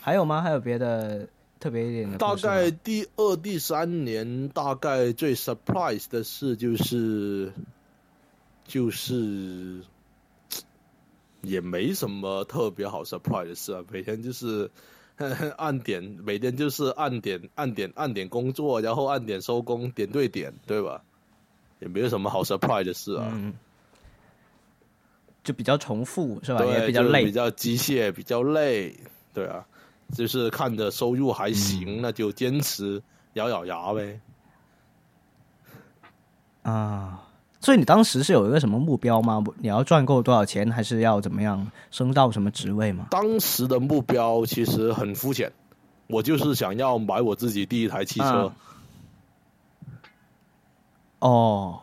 [0.00, 0.42] 还有吗？
[0.42, 2.36] 还有别的特别一点的大？
[2.36, 7.52] 概第二、第三年，大概最 surprise 的事就是，
[8.64, 9.80] 就是
[11.40, 14.70] 也没什么特别好 surprise 的事啊，每天就是
[15.56, 21.02] 按点，每天就是按点、按点、按点工作，然后按点收工，点对点，对吧？
[21.80, 23.54] 也没有什么好 surprise 的事啊，嗯，
[25.42, 26.58] 就比较重复是吧？
[26.58, 27.32] 对，也比较累比。
[27.32, 28.94] 较机械，比较累，
[29.32, 29.66] 对啊，
[30.14, 33.02] 就是看着收入还行，那就坚持
[33.34, 34.20] 咬咬牙呗。
[36.62, 37.26] 啊，
[37.60, 39.44] 所以你当时是有一个什么目标吗？
[39.58, 43.06] 你要赚够多少钱，还是要怎么样升到什么职位吗？
[43.10, 45.52] 当时的目标其实很肤浅，
[46.06, 48.46] 我就是想要买我自己第一台汽车。
[48.46, 48.56] 啊
[51.20, 51.80] 哦，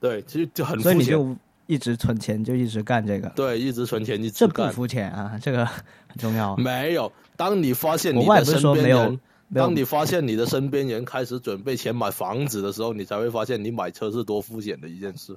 [0.00, 1.18] 对，其实就很所以肤浅。
[1.18, 4.72] 你就一直存钱，就一直干这个，对，一直存钱，一直这不干。
[4.72, 6.56] 肤浅啊，这个很重要。
[6.56, 9.18] 没有，当你发现你的身不是说没有
[9.54, 15.36] 当你发现你的身边人开始准备钱买房子的时候，你才会发现你买车是多肤浅的一件事。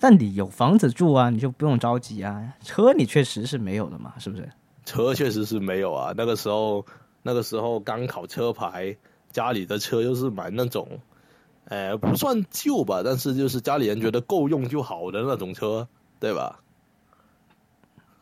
[0.00, 2.54] 但你有房子住啊，你就不用着急啊。
[2.62, 4.48] 车你确实是没有的嘛，是不是？
[4.84, 6.86] 车确实是没有啊，那个时候
[7.22, 8.96] 那个时候刚考车牌，
[9.32, 11.00] 家里的车又是买那种，
[11.64, 15.88] 呃，不算旧吧，但是就是家里人觉得够用就好的那种车，
[16.20, 16.60] 对吧？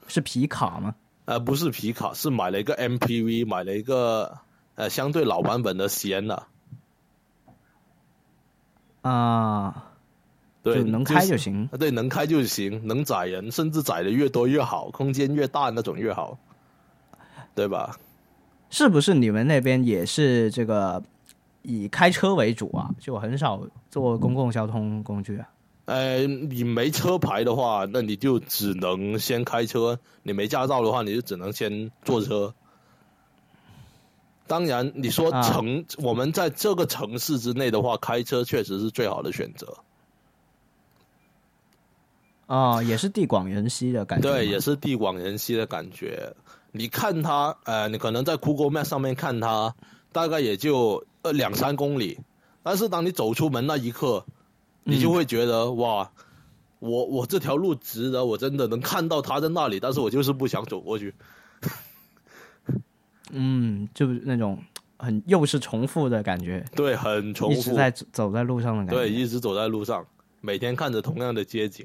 [0.09, 0.95] 是皮卡吗？
[1.27, 4.39] 呃，不是皮卡，是买了一个 MPV，买了一个
[4.77, 6.45] 呃相对老版本的 Sienna，
[9.03, 9.91] 啊，
[10.63, 11.67] 对，能开就是行。
[11.79, 16.39] 对，能开就行，能载人，甚至载的越多越好，空间越大那种越好，
[17.55, 17.99] 对吧？
[18.71, 21.03] 是不是你们那边也是这个
[21.63, 22.95] 以开车为主啊？
[23.01, 23.61] 就很少
[23.91, 25.49] 坐公共交通工具啊？
[25.87, 32.55] 呃，你没车牌的话，那你就只能先开车；你没驾照的话，你就只能先坐车。
[34.49, 39.79] 当然，你说啊城、我们在这个城市之内的话，开车确实是最好的选择。
[42.47, 44.29] 啊，也是地广人稀的感觉。
[44.29, 46.35] 对，也是地广人稀的感觉。
[46.71, 49.75] 你看它，呃，你可能在 Google Map 上面看它，
[50.13, 52.19] 大概也就呃两三公里，
[52.63, 54.27] 但是当你走出门那一刻，
[54.87, 56.09] 你就会觉得、哇，
[56.79, 61.13] 我我这条路直的，我真的能看到他在那里，但是我就是不想走过去。
[63.33, 64.57] 嗯，就是那种
[64.97, 70.07] 很又是重复的感觉，对，很重复一直复，在走走在路上的感觉对，一直走在路上，
[70.41, 71.85] 每天看着同样的街景。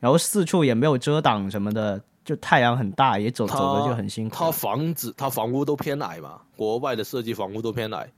[0.00, 4.34] 然后四处也没有遮挡什么的，就太阳很大，也走它走的就很辛苦。
[4.34, 8.10] 它房子，它房屋都偏矮嘛，国外的设计房屋都偏矮。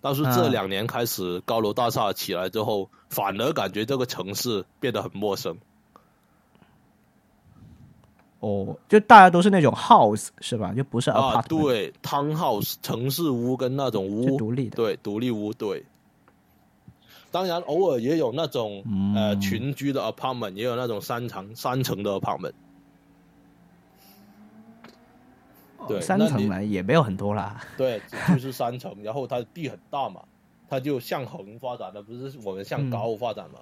[0.00, 5.56] 但是这嗯两年开始高楼大厦起来之后，反而感觉这个城市变得很陌生。
[8.40, 10.72] 哦，就大家都是那种 house 是吧？
[10.72, 14.76] 就不是啊对，townhouse 城市屋跟那种屋，独立的。
[14.76, 15.84] 对，独立屋，对。
[17.30, 22.54] 当然，偶尔也有那种、嗯呃群居的 apartment，也有那种三层三层的 apartment。
[25.88, 27.60] 对三层了也没有很多啦。
[27.76, 30.22] 对，就是三层，然后它地很大嘛，
[30.68, 33.60] 它就向横发展的，不是我们向嗯高发展嘛。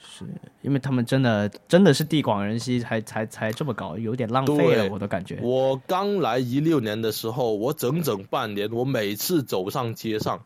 [0.00, 0.24] 是
[0.62, 5.38] 因为他们真的真的是地广人稀才，才才这么高，有点浪费了，对我的感觉。
[5.42, 10.44] 我刚来一六年的时候，我整整半年，我每次走上街上，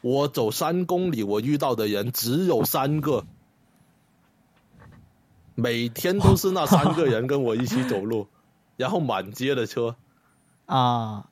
[0.00, 3.24] 我走三公里，我遇到的人只有三个，
[5.54, 8.28] 每天都是那三个人跟我一起走路，
[8.76, 9.96] 然后满街的车。
[10.66, 11.28] 啊，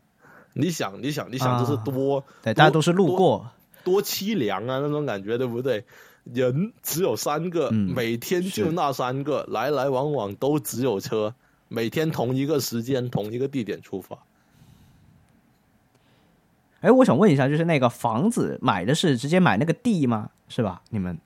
[0.52, 3.50] 你想，你想，你想，这是啊多对，大家都是路过，
[3.82, 5.84] 多凄凉啊，那种感觉，对不对？
[6.24, 11.34] 人只有三个，嗯每天就那三个，来来往往都只有车，
[11.68, 14.16] 每天同一个时间、同一个地点出发。
[16.80, 20.30] 哎，我想问一下，就是那个房子买的是直接买那个地吗？
[20.48, 20.80] 是吧？
[20.88, 21.18] 你们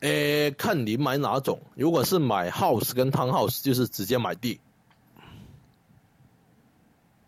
[0.00, 1.60] 哎，看你买哪种。
[1.74, 4.58] 如果是买 house 跟 town house，就是直接买地；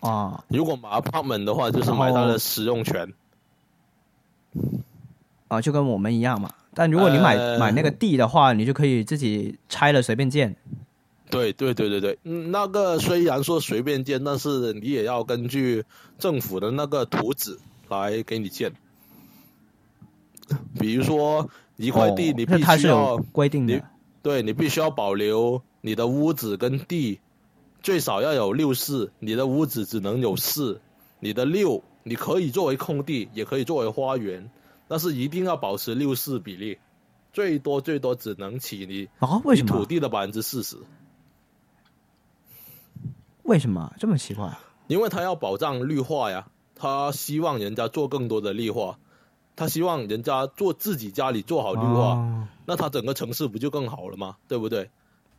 [0.09, 3.13] 啊如果买 apartment 的话，就是买它的使用权。
[5.49, 6.51] 啊，就跟我们一样嘛。
[6.75, 10.57] 但如果你买、呃买那个地的话，你就可以自己拆了随便建。
[11.31, 15.85] 对对对对对，嗯，那个虽然说随便建，但是你也要根据
[16.19, 18.73] 政府的那个图纸来给你建。
[20.79, 23.85] 比如说一块地，哦你必须要有规定你的
[24.23, 27.19] 对你必须要保留你的屋子跟地，
[27.87, 30.81] 最少要有六室，你的屋子只能有四，
[31.21, 34.51] 你的六你可以作为空地，也可以作为花园，
[34.89, 36.81] 但是一定要保持六四比例，
[37.33, 39.41] 最多最多只能起你啊？
[39.45, 39.87] 为土什么土？
[39.87, 40.79] 地的百分之四十，
[43.45, 44.59] 为什么这么奇怪？
[44.89, 48.99] 因为他要保障绿化呀，他希望人家做更多的绿化，
[49.55, 52.17] 他希望人家做自己家里做好绿化。
[52.17, 54.39] 哦那他整个城市不就更好了吗？
[54.49, 54.91] 对不对？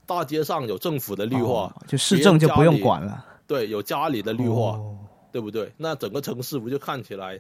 [0.08, 3.24] 大街上有政府的绿化，哦就市政就不用管了。
[3.46, 4.98] 对，有家里的绿化，哦
[5.32, 5.72] 对不对？
[5.78, 7.40] 那整个城市不就看起来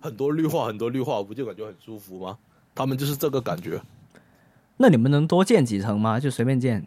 [0.00, 2.38] 很多绿化，很多绿化，不就感觉很舒服吗？
[2.74, 3.82] 他们就是这个感觉。
[4.76, 6.18] 那你们能多建几层吗？
[6.18, 6.86] 就随便建？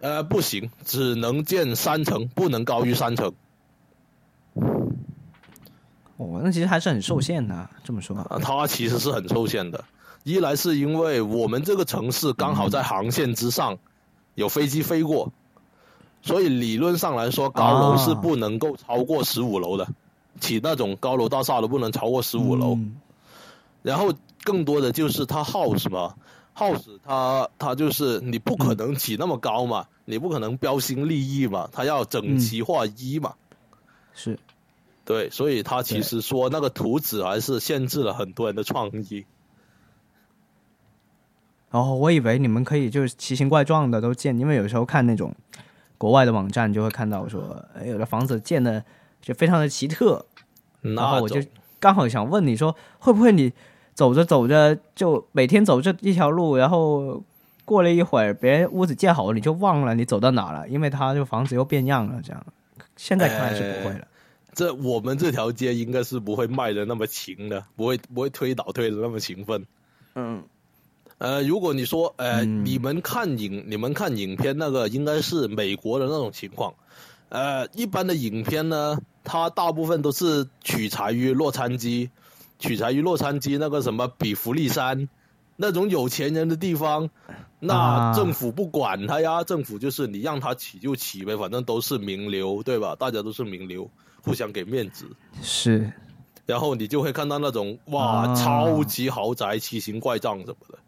[0.00, 3.32] 呃，不行，只能建三层，不能高于三层。
[6.16, 7.70] 哦，那其实还是很受限的。
[7.84, 9.84] 这么说，啊，它其实是很受限的。
[10.24, 13.78] 一来是因为我们这个城市刚好在航线之上，
[14.34, 15.32] 有飞机飞过，
[16.22, 19.88] 所以理论上来说，高楼是不能够超过十五楼的，
[20.40, 22.74] 起那种高楼大厦的不能超过十五楼。
[22.74, 22.96] 嗯
[23.82, 24.14] 然后
[24.44, 26.14] 更多的就是它 house 嘛
[26.56, 33.34] ，house 它它就是你不可能起那么高嘛，你不可能标新立异嘛，它要整齐划一嘛。
[34.14, 34.38] 是
[35.04, 39.24] 对，所以它其实说那个图纸还是限制了很多人的创意。
[41.72, 45.34] 哦，我以为你们可以就是奇形怪状的都建，因为有时候看那种
[45.98, 48.84] 国外的网站就会看到说，哎有的房子建的
[49.20, 50.24] 就非常的奇特，
[50.80, 51.40] 然后我就
[51.80, 53.52] 刚好想问你说，会不会你
[53.94, 57.22] 走着走着就每天走这一条路，然后
[57.64, 62.46] 过了一会儿别人屋子建好了，你就忘了你走到哪了，因为它就房子又变样了，这样。
[62.96, 64.06] 现在看来是不会了。
[64.54, 69.64] 这我们这条街应该是不会卖的那么勤的，不会不会推倒推的那么勤奋。
[70.14, 70.42] 嗯，
[71.22, 76.74] 呃，如果你说呃，嗯你们看影你们看影片那个应该是美国的那种情况。
[77.28, 82.10] 呃，一般的影片呢，它大部分都是取材于洛杉矶，
[82.58, 85.08] 取材于洛杉矶那个什么比弗利山
[85.54, 87.08] 那种有钱人的地方，
[87.60, 92.96] 那啊政府不管他呀，政府就是你让他起就起呗，反正都是名流，对吧？
[92.96, 93.88] 大家都是名流，
[94.24, 95.06] 互相给面子。
[95.40, 95.92] 是
[96.46, 100.78] 然后你就会看到那种哇，啊超级豪宅、奇形怪状什么的，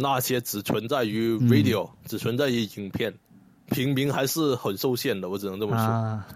[0.00, 3.14] 那些只存在于嗯 video，、只存在于影片，
[3.70, 5.84] 平民还是很受限的，我只能这么说。
[5.84, 6.26] 啊。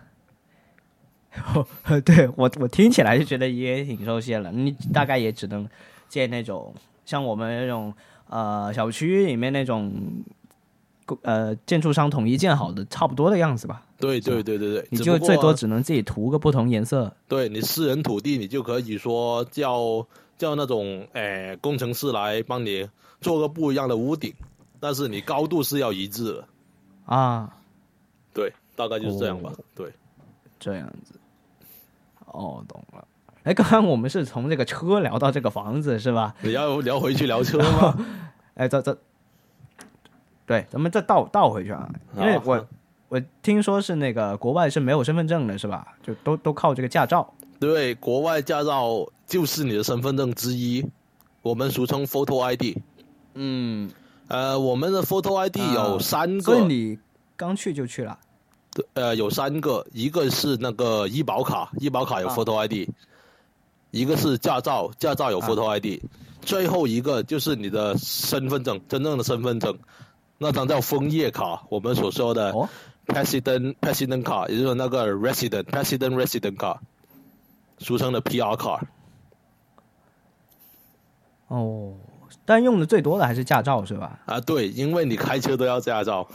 [2.04, 4.52] 对我，我听起来就觉得也挺受限了。
[4.52, 5.68] 你大概也只能
[6.08, 6.72] 建那种
[7.04, 7.92] 像我们那种
[8.28, 9.92] 呃小区里面那种
[11.22, 13.82] 呃建筑商统一建好的差不多的样子吧。
[13.98, 17.12] 对对对对对，你就最多只能自己涂个不同颜色。
[17.26, 20.06] 对你私人土地，你就可以说叫
[20.38, 22.88] 叫那种诶、工程师来帮你
[23.24, 24.34] 做个不一样的屋顶，
[24.78, 26.44] 但是你高度是要一致的。
[27.06, 27.50] 啊，
[28.34, 29.50] 对，大概就是这样吧。
[29.56, 29.90] 哦对，
[30.60, 31.14] 这样子。
[32.26, 33.08] 哦，懂了。
[33.44, 36.34] 哎，刚刚我们是从这个车聊到这个房子是吧？
[36.42, 37.96] 你要聊回去聊车吗？
[38.54, 38.96] 哎，这这，
[40.44, 42.66] 对，咱们再倒倒回去啊，因为我
[43.08, 45.88] 我听说是那个国外是没有身份证的，是吧？
[46.02, 47.32] 就都都靠这个驾照。
[47.58, 50.84] 对，国外驾照就是你的身份证之一，
[51.40, 52.76] 我们俗称 Photo ID。
[53.34, 53.90] 嗯，
[54.28, 56.98] 呃，我们的 Photo ID 有啊三个，所以你
[57.36, 58.18] 刚去就去了。
[58.72, 62.34] 对呃，有三个，一个是那个医保卡，医保卡有啊。
[62.34, 62.88] photo ID，、
[63.90, 65.48] 一个是驾照，驾照有啊。
[65.48, 66.00] photo ID，、
[66.42, 69.78] 最后一个就是你的身份证，真正的身份证，
[70.38, 72.68] 那张叫枫叶卡，我们所说的哦。
[73.06, 76.80] President president 卡，也就是那个 resident president resident 卡，
[77.76, 78.82] 俗称的 PR 卡。
[81.48, 81.92] 哦，
[82.44, 84.20] 但用的最多的还是驾照是吧？
[84.26, 86.28] 啊，对，因为你开车都要驾照。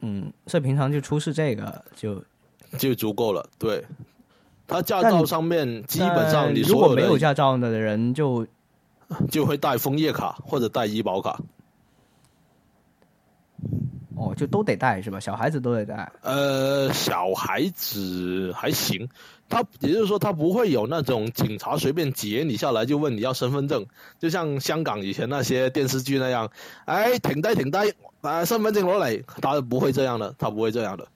[0.00, 2.22] 嗯，所以平常就出示这个就
[2.78, 3.48] 就足够了。
[3.58, 3.84] 对，
[4.66, 8.46] 他驾照上面基本上但你如果没有驾照的人就
[9.30, 11.40] 就会带枫叶卡或者带医保卡。
[14.14, 15.18] 哦就都得带是吧？
[15.18, 16.12] 小孩子都得带。
[16.22, 19.08] 呃，小孩子还行，
[19.52, 23.84] 他也就是说他不会有那种警察随便截你下来就问你要身份证，
[24.18, 26.50] 就像香港以前那些电视剧那样，
[26.86, 27.76] 哎，停低停低，
[28.22, 31.06] 啊，身份证攞嚟，他不会这样的，他不会这样的，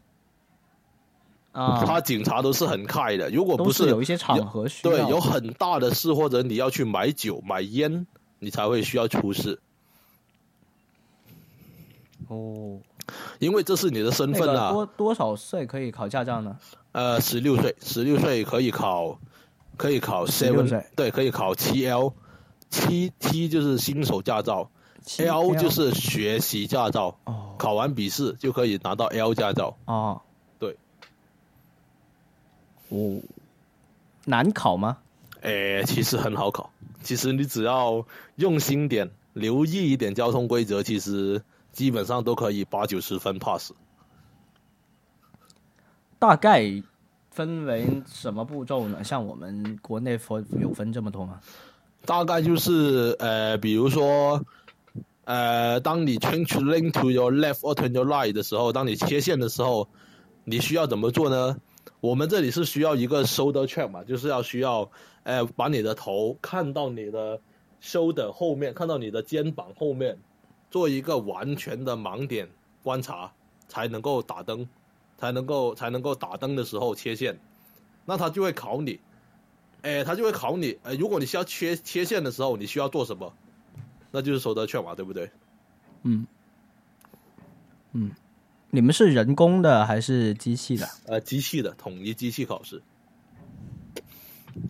[1.53, 8.07] 啊，他警察都是很开的，如果不是有一些场合需要对，有很大的事或者你要去买酒买烟，
[8.39, 9.59] 你才会需要出示，
[12.29, 12.79] 哦，
[13.39, 14.73] 因为这是你的身那个份啊。
[14.73, 16.55] 多多少岁可以考驾照呢？
[16.97, 19.19] 呃，十六岁，十六岁可以考，
[19.77, 22.15] 可以考 seven，对，可以考七 L，
[22.71, 24.71] 七七就是新手驾照
[25.05, 29.77] 七，L 就是学习驾照，哦考完笔试就可以拿到 L 驾照。
[29.85, 30.23] 哦，
[30.59, 30.79] 对，
[32.89, 33.21] 哦，
[34.25, 34.97] 难考吗？
[35.43, 36.71] 诶，其实很好考，
[37.03, 41.43] 其实你只要用心点，留意一点交通规则，其实
[41.73, 43.73] 基本上都可以八九十分 pass。
[46.19, 46.83] 大概
[47.31, 49.05] 分为什么步骤呢？
[49.05, 51.41] 像我们国内分有分这么多吗？
[52.05, 54.41] 大概就是呃，比如说，
[55.25, 59.89] 呃，当你 change lane to your left or to your right 的时候，当你切线的时候，
[60.45, 61.57] 你需要怎么做呢？
[62.01, 64.89] 我们这里是需要一个 shoulder check 嘛，就是要需要，
[65.25, 67.41] 呃，把你的头看到你的
[67.83, 70.17] shoulder 后面，看到你的肩膀后面，
[70.71, 72.49] 做一个完全的盲点
[72.83, 73.33] 观察，
[73.69, 74.69] 才能够打灯，
[75.19, 77.39] 才能够才能够打灯的时候切线，
[78.05, 79.01] 那他就会考你，
[79.83, 83.33] 哎，他就会考你，呃，如果你需要切切线的时候，你需要做什么？
[84.13, 85.31] 那就是手得券嘛，对不对？
[86.03, 86.27] 嗯，
[87.93, 88.11] 嗯，
[88.71, 90.89] 你们是人工的还是机器的？
[91.07, 92.81] 呃，机器的统一机器考试，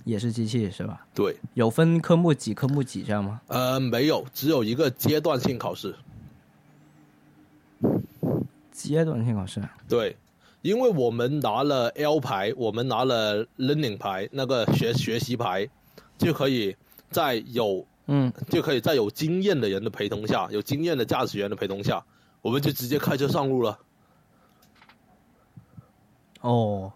[0.05, 1.07] 也是机器是吧？
[1.15, 3.41] 对，有分科目几科目几这样吗？
[3.49, 5.95] 呃，没有，只有一个阶段性考试，
[8.73, 9.63] 阶段性考试。
[9.89, 10.17] 对，
[10.67, 15.69] 因为我们拿了 L 牌，我们拿了 learning 牌，那个学学习牌，
[16.19, 16.77] 就可以
[17.11, 22.05] 在有嗯，就可以在有经验的人的陪同下，有经验的驾驶员的陪同下，
[22.43, 23.79] 我们就直接开车上路了。
[26.41, 26.93] 哦，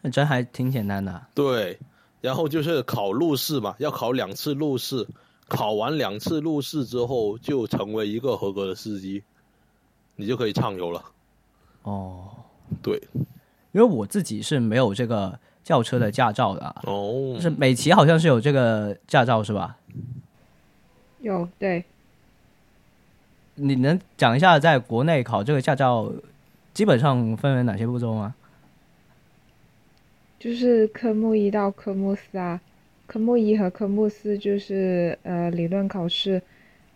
[0.00, 1.26] 那真还挺简单的。
[1.34, 1.78] 对，
[2.20, 5.06] 然后就是考路试嘛，要考两次路试，
[5.48, 9.22] 考完两次路试之后，就成为一个合格的司机，
[10.14, 11.04] 你就可以畅游了。
[11.82, 12.30] 哦，
[12.80, 13.00] 对，
[13.72, 17.32] 因为我自己是没有这个轿车的驾照的啊，哦。
[17.34, 19.76] 就是美琪好像是有这个驾照是吧？
[21.20, 21.84] 有对，
[23.54, 26.12] 你能讲一下在国内考这个驾照
[26.74, 28.34] 基本上分为哪些步骤吗？
[30.38, 32.60] 就是科目一到科目四啊，
[33.06, 36.42] 科目一和科目四就是呃理论考试，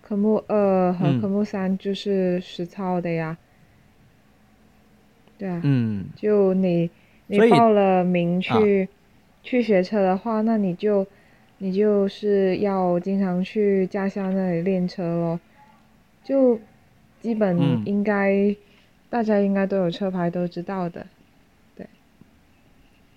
[0.03, 1.21] 科目二和嗯。
[1.21, 3.39] 科目三就是实操的呀。
[5.39, 6.91] 对啊，嗯，就你
[7.27, 8.89] 你报了名啊去、
[9.43, 11.07] 去学车的话，那你就
[11.59, 15.41] 你就是要经常去驾校那里练车咯。
[16.25, 16.57] 就
[17.21, 18.55] 基嗯本应该、
[19.09, 21.07] 大家应该都有车牌都知道的。
[21.77, 21.87] 对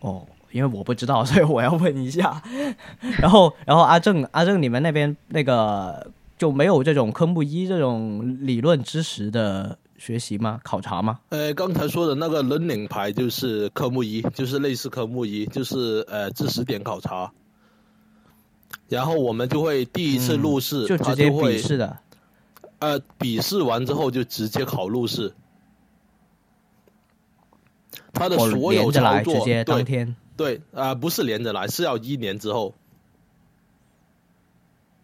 [0.01, 2.41] 哦，因为我不知道，所以我要问一下。
[3.19, 10.59] 然后，然后阿正，阿正，你们那边那个就没有这种科目一这种理论知识的学习吗？
[10.63, 11.19] 考察吗？
[11.29, 17.31] 呃，刚才说的那个 learning 牌就是科目一，就是类似科目一，就是呃知识点考察。
[18.87, 21.99] 然后我们就会第一次嗯路试，就直接会笔试的。
[22.79, 25.33] 呃，笔试完之后就直接考路试，
[28.13, 30.15] 他的哦，所有操作，直接当对天。
[30.37, 32.73] 对啊、呃不是连着来，是要一年之后，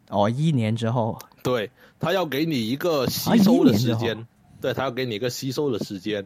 [0.10, 1.20] 哦，一年之后。
[1.44, 1.70] 对
[2.00, 4.26] 他要给你一个吸收的时间，
[4.66, 6.26] 对他要给你一个吸收的时间。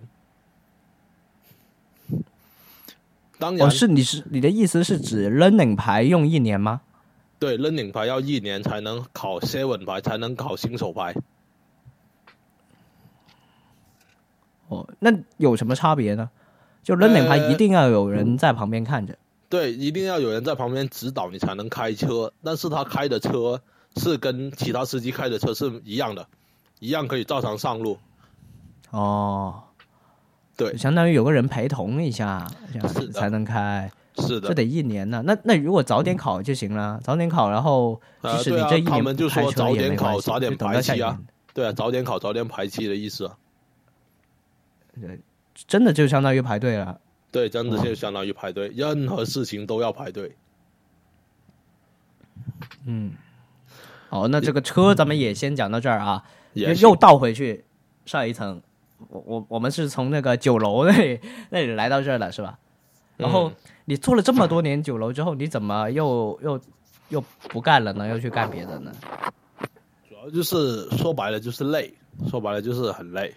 [3.38, 6.80] 当然，哦，是你是你的意思是指 learning 牌用一年吗？
[7.38, 11.14] 对 learning 牌要一年才能考 seven 牌，才能考新手牌。
[14.70, 16.30] 哦，那有什么差别呢？
[16.82, 19.18] 就 learning 牌呃一定要有人在旁边看着。
[19.50, 23.62] 对，一定要有人在旁边指导你才能开车，但是他开的车
[23.98, 26.26] 是跟其他司机开的车是一样的，
[26.80, 28.00] 一样可以照常上路。
[28.92, 29.64] 哦，
[30.58, 33.92] 对，相当于有个人陪同一下，这样子才能开。
[34.18, 35.24] 是的，这得一年呢。
[35.26, 41.18] 那那如果早点考就行了，早点考，然后即呃对啊使你这一年他们就说早点考早点排期啊
[41.54, 43.38] 对啊，早点考早点排期的意思啊。
[45.68, 47.00] 真的就相当于排队了。
[47.32, 50.36] 对，真的哇就相当于排队，任何事情都要排队。
[52.86, 53.14] 嗯，
[54.10, 57.64] 好，那这个车咱们也先讲到这儿啊，也又倒回去
[58.06, 58.62] 上一层。
[59.08, 61.20] 我我我们是从那个酒楼那里
[61.50, 62.60] 那里来到这儿的是吧？
[63.18, 66.62] 然后嗯你做了这么多年酒楼之后，你怎么又又
[67.10, 68.08] 又不干了呢？
[68.08, 68.92] 又去干别的呢？
[70.08, 71.94] 主要就是说白了就是累，
[72.30, 73.34] 说白了就是很累，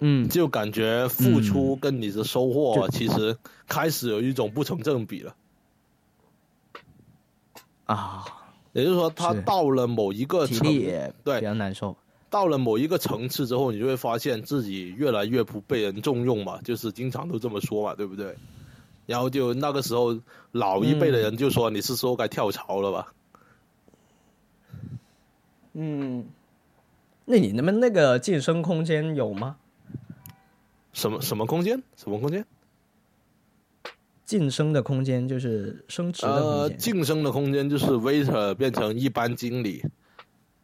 [0.00, 5.34] 嗯，就感觉付出跟你的收获其实开始有一种不成正比了。
[7.86, 8.24] 啊，
[8.72, 11.96] 也就是说，他到了某一个体层力对比较难受。
[12.34, 18.34] 到了某一个层次之后，你就会发现自己越来越不被人重用嘛，就是经常都这么说嘛，对不对？
[19.06, 20.18] 然后就那个时候，
[20.50, 23.12] 老一辈的人就说你是时候该跳槽了吧？
[25.74, 26.26] 嗯，
[27.24, 29.54] 那你们那个晋升空间有吗？
[30.92, 31.80] 什么什么空间？
[31.94, 32.44] 什么空间？
[34.24, 36.78] 晋升的空间就是升职的呃，空间。
[36.78, 39.84] 晋升的空间就是 waiter 变成一般经理，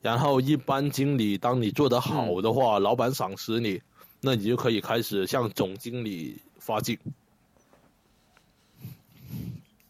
[0.01, 3.80] 然后一般经理当你做得好的话，老板赏识你，
[4.20, 6.98] 那你就可以开始向总经理发进。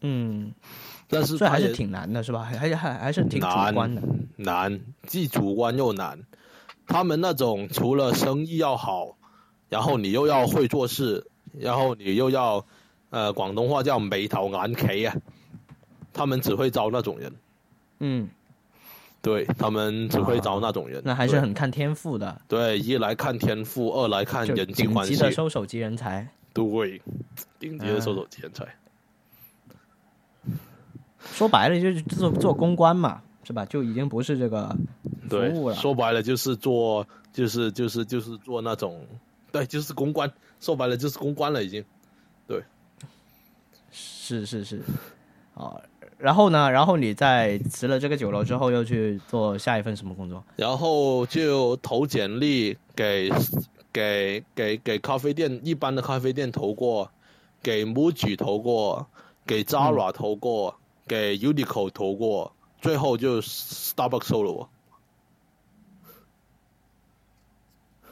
[0.01, 0.53] 嗯，
[1.07, 2.43] 但是这还是挺难的，是吧？
[2.43, 4.01] 还还还还是挺主难观的。
[4.35, 6.19] 难，既主观又难。
[6.87, 9.15] 他们那种除了生意要好，
[9.69, 12.65] 然后你又要会做事，然后你又要，
[13.11, 15.15] 呃，广东话叫眉头眼企啊，
[16.11, 17.33] 他们只会招那种人，
[17.99, 18.29] 嗯，
[19.21, 21.01] 对他们只会招那种人。
[21.05, 26.27] 那还是很看天赋的，对，一来看天赋，二来看人际关系顶级，的收手级人才。
[26.53, 27.01] 对，
[27.59, 28.65] 顶级的收手天才。
[31.19, 33.63] 说白了就是做做公关嘛，是吧？
[33.65, 34.69] 就已经不是这个
[35.03, 35.75] 服对务，了。
[35.75, 39.05] 说白了就是做，就是就是就是做那种，
[39.51, 40.31] 对，就是公关。
[40.59, 41.85] 说白了就是公关了，已经。
[42.47, 42.63] 对
[43.91, 44.81] 是是是，
[45.53, 45.79] 啊，
[46.21, 46.69] 然后呢？
[46.69, 50.43] 然后你在辞了这个酒楼之后，又去做下一份什么工作？
[50.55, 53.31] 然后就投简历给
[53.91, 57.09] 给给给咖啡店，一般的咖啡店投过，
[57.63, 59.07] 给 MUJI 投过，
[59.45, 60.75] 给 Zara 投过，
[61.07, 64.69] 给 Uniqlo 投过，最后就 Starbucks 收了我。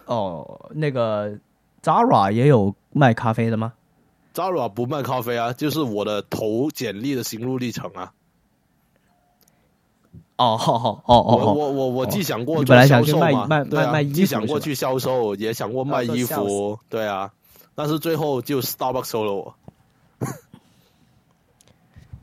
[0.05, 1.37] 哦，那个
[1.83, 3.73] Zara 也有卖咖啡的吗？
[4.39, 8.13] Zara 不卖咖啡啊，就是我的投简历的心路历程啊。
[10.37, 17.33] 哦哦哦哦我哦，我我我既想过做销售嘛卖对啊卖卖衣服既想过去销售，也想过卖衣服，对啊，
[17.75, 19.55] 但是最后就 Starbucks 收了我。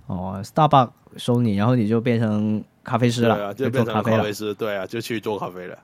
[0.07, 4.33] 哦，Starbucks 收你，然后你就变成咖啡师对了，啊，就变成做咖啡。
[4.33, 5.79] 师，对啊，就去做咖啡了。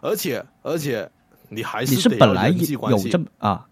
[0.00, 1.08] 而且而且
[1.48, 3.68] 你还你是本来有有这，么啊？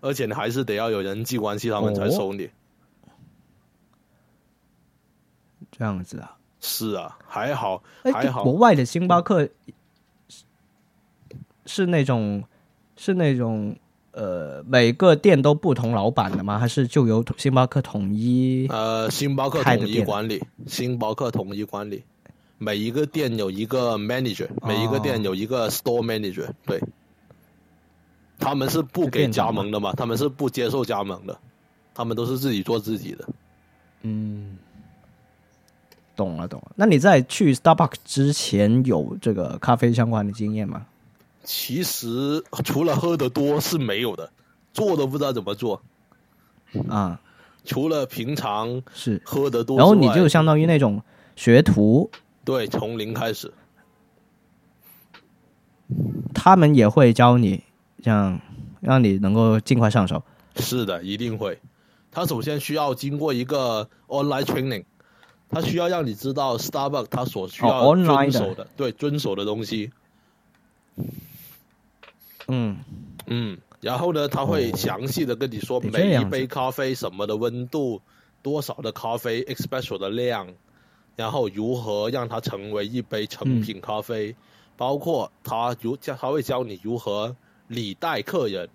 [0.00, 2.48] 而且你还是得要有人际关系，他们才哦收你。
[5.72, 6.36] 这样子啊？
[6.60, 9.48] 是啊，还好哎，还好国，外的星巴克
[10.28, 10.44] 是
[11.66, 12.42] 是那种
[12.96, 13.76] 是那种
[14.10, 16.58] 呃每个店都不同老板的吗？
[16.58, 18.66] 还是就由星巴克统一？
[18.70, 22.02] 呃，星巴克统一管理，星巴克统一管理，
[22.58, 26.82] 每一个店有一个 manager，每一个哦店有一个 store manager，对。
[28.38, 29.92] 他们是不给加盟的嘛？
[29.94, 31.38] 他们是不接受加盟的，
[31.94, 33.28] 他们都是自己做自己的。
[34.02, 34.56] 嗯，
[36.14, 36.72] 懂了懂了。
[36.76, 40.86] 那你在去 Starbucks 之前有这个咖啡相关的经验吗？
[41.44, 44.30] 其实除了喝的多是没有的，
[44.72, 45.80] 做都不知道怎么做。
[46.88, 47.20] 啊，
[47.64, 49.20] 除了平常是。
[49.24, 51.02] 喝的多，然后你就相当于那种
[51.34, 52.10] 学徒，
[52.44, 53.52] 对从零开始，
[56.34, 57.64] 他们也会教你，
[58.02, 58.40] 这样
[58.80, 60.22] 让你能够尽快上手。
[60.56, 61.58] 是的，一定会。
[62.10, 64.84] 他首先需要经过一个 online training，
[65.48, 69.90] 他需要让你知道 Starbucks 他所需要遵守的，对遵守的东西。
[72.48, 72.78] 嗯，
[73.26, 78.00] 嗯，然后呢，他会哦详细的跟你说每一杯咖啡什么的温度，
[78.42, 80.48] 多少的咖啡 espresso 的量，
[81.14, 84.34] 然后如何让它成为一杯成品咖啡，
[84.76, 87.36] 包括他如教他会教你如何
[87.68, 88.68] 礼待客人，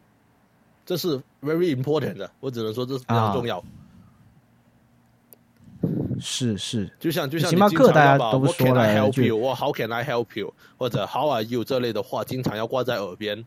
[0.86, 3.64] 这是 very important 的，我只能说这是非常重要。
[6.20, 13.44] 是是，就像就像星巴克大家都说了，help you，我 How can I help you，或者 How are you 这类的话，经常要挂在耳边，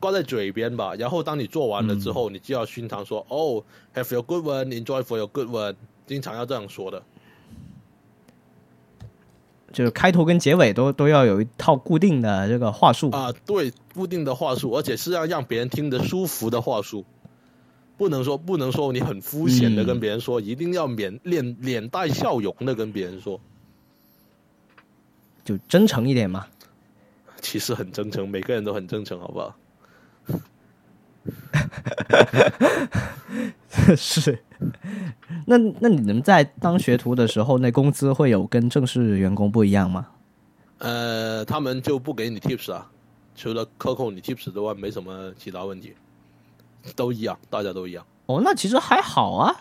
[0.00, 0.94] 挂在嘴边吧。
[0.94, 3.62] 然后当你做完了之后，你就要熏堂说，哦
[3.94, 5.74] ，Have your good one，Enjoy for your good one，
[6.06, 7.02] 经常要这样说的。
[9.72, 17.04] 就是开头跟结尾都都要有一套固定的这个话术啊，对，固定的话术，而且是要让别人听得舒服的话术，
[17.96, 23.40] 不能说不能说你很肤浅的跟别人说，一定要脸脸脸带笑容的跟别人说，
[25.44, 26.46] 就真诚一点嘛。
[27.40, 29.54] 其实很真诚，每个人都很真诚，好不好？
[33.96, 34.38] 是。
[35.46, 40.08] 那那你们在当学徒的时候，那工资会有跟正式员工不一样吗？
[40.78, 42.90] 呃，他们就不给你 tips 啊，
[43.34, 45.92] 除了克扣你 tips 之外，没什么其他问题，
[46.96, 48.04] 都一样，大家都一样。
[48.26, 49.54] 哦，那其实还好啊。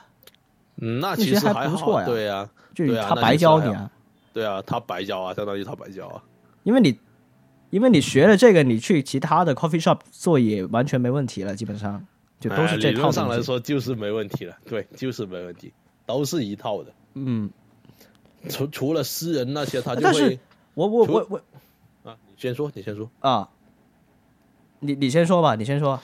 [0.77, 2.05] 嗯，那其实还不错呀。
[2.05, 3.89] 对呀，就他白教你啊。
[4.31, 6.23] 对啊，他白教啊，相当于他白教啊。
[6.63, 6.99] 因为你，
[7.71, 12.05] 因为你学了这个，你去其他的 coffee shop 做也完全没问题了，基本上。
[12.39, 15.73] 就都是这套上来说就是没问题了，对，就是没问题，
[16.05, 16.93] 都是一套的。
[17.15, 17.49] 嗯，
[18.47, 20.39] 除除了私人那些，他就会。
[20.75, 21.41] 我我我我
[22.07, 23.49] 啊，你先说，你先说啊。
[24.79, 25.99] 你你先说吧，你先说。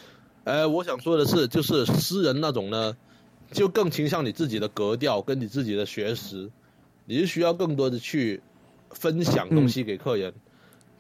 [0.46, 2.98] 呃，我想说的是，就是私人那种呢，
[3.52, 6.50] 就更倾向你自己的格调跟你自己的学识，
[7.06, 8.42] 你是需要更多的去
[8.90, 10.34] 分享东西给客人，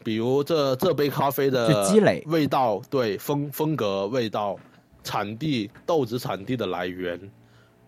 [0.03, 4.59] 比如这这杯咖啡的积累味道，对风风格味道。
[5.03, 7.19] 产地豆子产地的来源，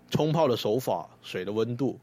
[0.10, 2.00] 冲泡的手法，水的温度。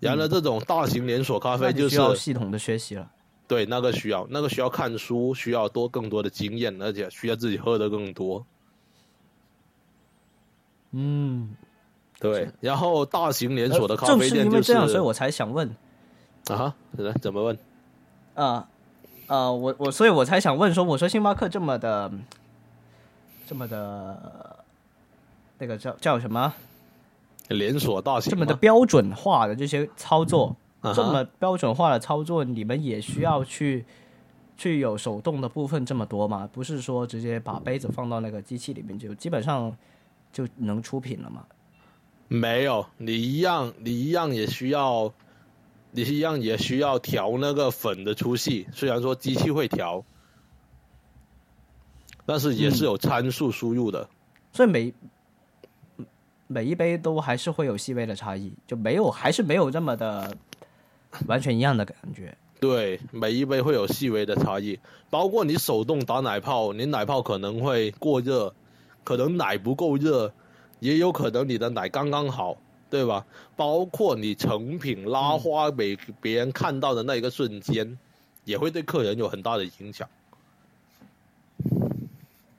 [0.00, 3.08] 然而，这种大型连锁咖啡就是需要系统的学习了。
[3.46, 8.44] 对，那个需要，那个需要看书，需要多更多的经验，而且需要自己喝的更多。
[10.90, 11.54] 嗯，
[12.18, 12.50] 对。
[12.60, 15.68] 然后，大型连锁的咖啡店就是因为这样，所以我才想问
[16.48, 17.58] 啊，怎怎么问？
[18.34, 18.68] 啊
[19.28, 22.10] 啊，我我，所以我才想问说，我说星巴克这么的。
[23.46, 24.64] 这么的，
[25.58, 26.52] 那个叫叫什么？
[27.48, 30.56] 连锁大型这么的标准化的这些操作，
[30.94, 33.84] 这么标准化的操作，你们也需要去
[34.56, 36.48] 去有手动的部分这么多吗？
[36.52, 39.76] 不是说直接把杯子放到那个机器里面就基本上
[40.32, 41.44] 就能出品了吗？
[42.28, 45.12] 没有，你一样，你一样也需要，
[45.90, 48.66] 你一样也需要调那个粉的粗细。
[48.72, 50.02] 虽然说机器会调。
[52.24, 54.08] 但是也是有参数输入的，
[54.52, 54.94] 所以每
[56.46, 60.36] 每一杯都还是会有细微的差异，就没有还是没有这么的
[61.26, 62.36] 完全一样的感觉。
[62.60, 64.78] 对，每一杯会有细微的差异，
[65.10, 68.54] 包括你手动打奶泡，你奶泡可能会过热，
[69.02, 70.32] 可能奶不够热，
[70.78, 72.56] 也有可能你的奶刚刚好，
[72.88, 73.26] 对吧？
[73.56, 77.98] 包括你成品拉花给别人看到的那一个瞬间，
[78.44, 80.08] 也会对客人有很大的影响。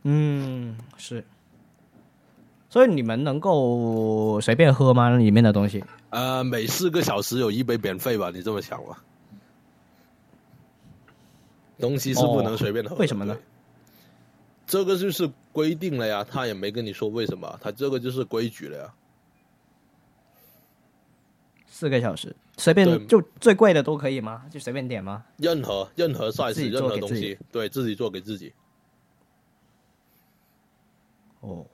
[0.03, 1.25] 嗯，是，
[2.69, 5.09] 所以你们能够随便喝吗？
[5.17, 5.83] 里面的东西？
[6.09, 8.29] 呃，每四个小时有一杯免费吧？
[8.33, 9.03] 你这么想吧？
[11.79, 13.37] 东西是不能随便喝，为什么呢？
[14.67, 18.93] 这个就是规定了呀，他也没跟你说为什么，他这个就是规矩了呀。
[21.67, 24.43] 四个小时，随便就最贵的都可以吗？
[24.51, 25.23] 就随便点吗？
[25.37, 28.53] 任何任何 size，任何东西，对自己做给自己。
[31.43, 31.65] 哦，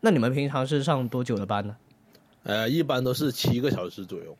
[0.00, 1.76] 那你们平常是上多久的班呢？
[2.42, 4.36] 呃，一般都是七个小时左右。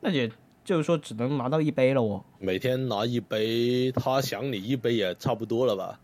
[0.00, 0.30] 那也
[0.62, 2.22] 就是说，只能拿到一杯了哦。
[2.38, 5.98] 每天拿一杯，他想你一杯也差不多了吧？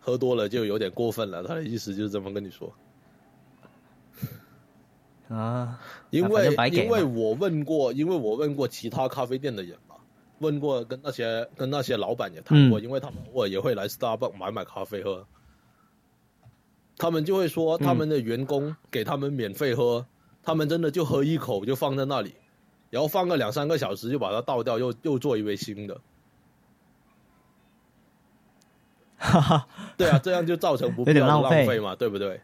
[0.00, 1.42] 喝多了就有点过分了。
[1.42, 2.74] 他的意思就是这么跟你说。
[5.28, 9.76] 啊，因为因为我问过，因为我问过其他咖啡店的人。
[10.40, 15.26] 问过跟那些跟那些老板也谈过，因为他们偶尔也会来 Starbucks 买买咖啡喝，
[16.96, 20.06] 他们就会说他们的员工给他们免费喝，
[20.42, 22.34] 他们真的就喝一口就放在那里，
[22.90, 26.00] 然后放个两三个小时就把它倒掉，又又做一杯新的。
[29.20, 32.40] 哈哈，对啊，这样就造成不必要的浪费嘛，对不对？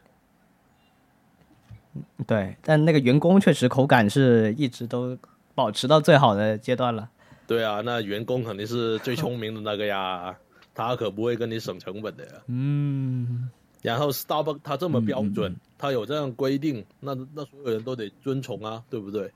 [2.27, 5.17] 对，但那个员工确实口感是一直都
[5.55, 7.09] 保持到最好的阶段了。
[7.47, 10.37] 对啊，那员工肯定是最聪明的那个呀，
[10.75, 12.33] 他可不会跟你省成本的呀。
[12.47, 13.51] 嗯。
[13.83, 19.31] 然后 Starbucks 他这么标准，他有这样规定，那那所有人都得遵从啊，对不对？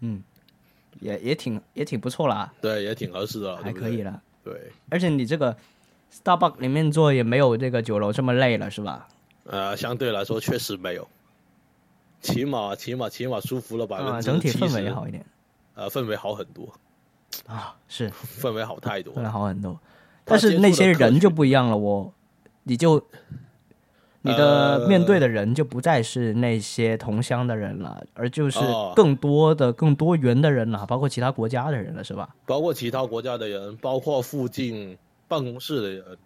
[0.00, 0.22] 嗯。
[0.98, 4.20] 也也挺也挺不错啦，对，也挺合适的，还可以了。
[4.44, 5.56] 对，而且你这个
[6.12, 9.08] Starbucks 里面做也没有这个酒楼这么累了，是吧？
[9.44, 11.08] 呃，相对来说确实没有，
[12.20, 15.24] 起码起码起码舒服了百啊，分之整体氛围70好一点
[15.74, 16.72] 呃，氛围好很多，
[17.46, 18.10] 啊，是
[18.40, 19.28] 氛围好太多氛围。
[19.28, 19.78] 好很多。
[20.24, 22.12] 但是那些人就不一样了，我
[22.64, 23.02] 你就
[24.22, 32.36] 你的呃面对的人就不再是那些同乡的人了，而就是哦更多的、更多元的人了，包括其他国家的人了，是吧？
[32.46, 34.96] 包括其他国家的人，包括附近
[35.26, 36.18] 办公室的人，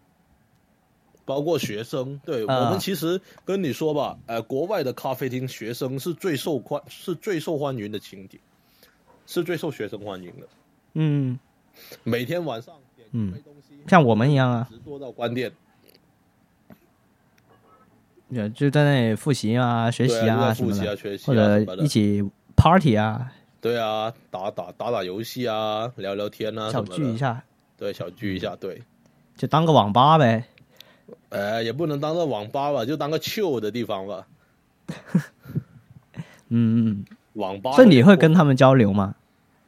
[1.24, 2.20] 包括学生。
[2.26, 8.40] 对、啊我们其实跟你说吧，呃，国外的咖啡厅学生是最受欢是最受欢迎的群体，
[9.26, 10.46] 是最受学生欢迎的。
[10.94, 11.38] 嗯，
[12.02, 15.52] 每天晚上点一杯东西，像我们一样啊，直做到关店。
[18.32, 21.86] 就就在那里复习啊、学习对啊，啊什么的就在复习啊，，学习或啊什么的者一。
[21.86, 26.82] 起 party 啊，对啊，打打打打游戏啊，聊聊天啊，小。
[26.82, 27.44] 聚一下，
[27.76, 28.82] 对，小聚一下，对。
[29.36, 30.44] 就当个网吧呗。
[31.28, 34.26] 呃，也不能当个网吧吧，就当个 chill 的地方吧。
[36.48, 37.04] 嗯 嗯，
[37.34, 37.72] 网吧。
[37.72, 39.14] 所以你会跟他们交流吗？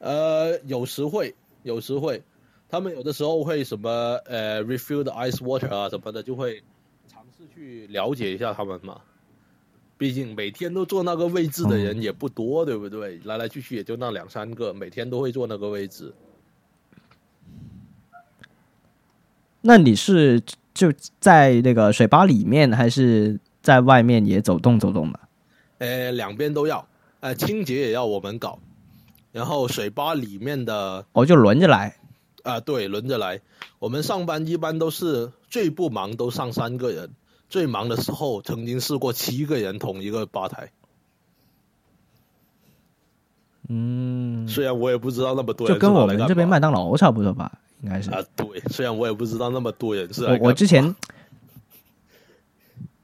[0.00, 2.22] 呃，有时会，有时会，
[2.68, 3.90] 他们有的时候会什么
[4.26, 6.62] 呃 refill 的 ice water 啊什么的，就会
[7.06, 9.00] 尝试去了解一下他们嘛。
[9.98, 13.18] 毕竟每天都坐那个位置的人也不多，对不对？
[13.24, 16.12] 来来去去也就那两三个，每天都会坐那个位置。
[19.62, 20.40] 那你是
[20.74, 25.20] 就在那个水吧里面，还是在外面也走动走动的？
[25.78, 26.86] 呃，两边都要，
[27.26, 28.60] 呃，清洁也要我们搞，
[29.32, 31.96] 然后水吧里面的我哦就轮着来。
[32.44, 33.40] 啊，对，轮着来。
[33.80, 37.10] 我们上班一般都是最不忙都上三个人，
[37.48, 40.70] 最忙的时候曾经试过七个人同一个吧台。
[43.68, 48.12] 嗯，虽然我也不知道那么多人就跟我们这边麦当劳差不多吧，应该是。
[48.12, 50.94] 啊，对，虽然我也不知道那么多人是我我之前，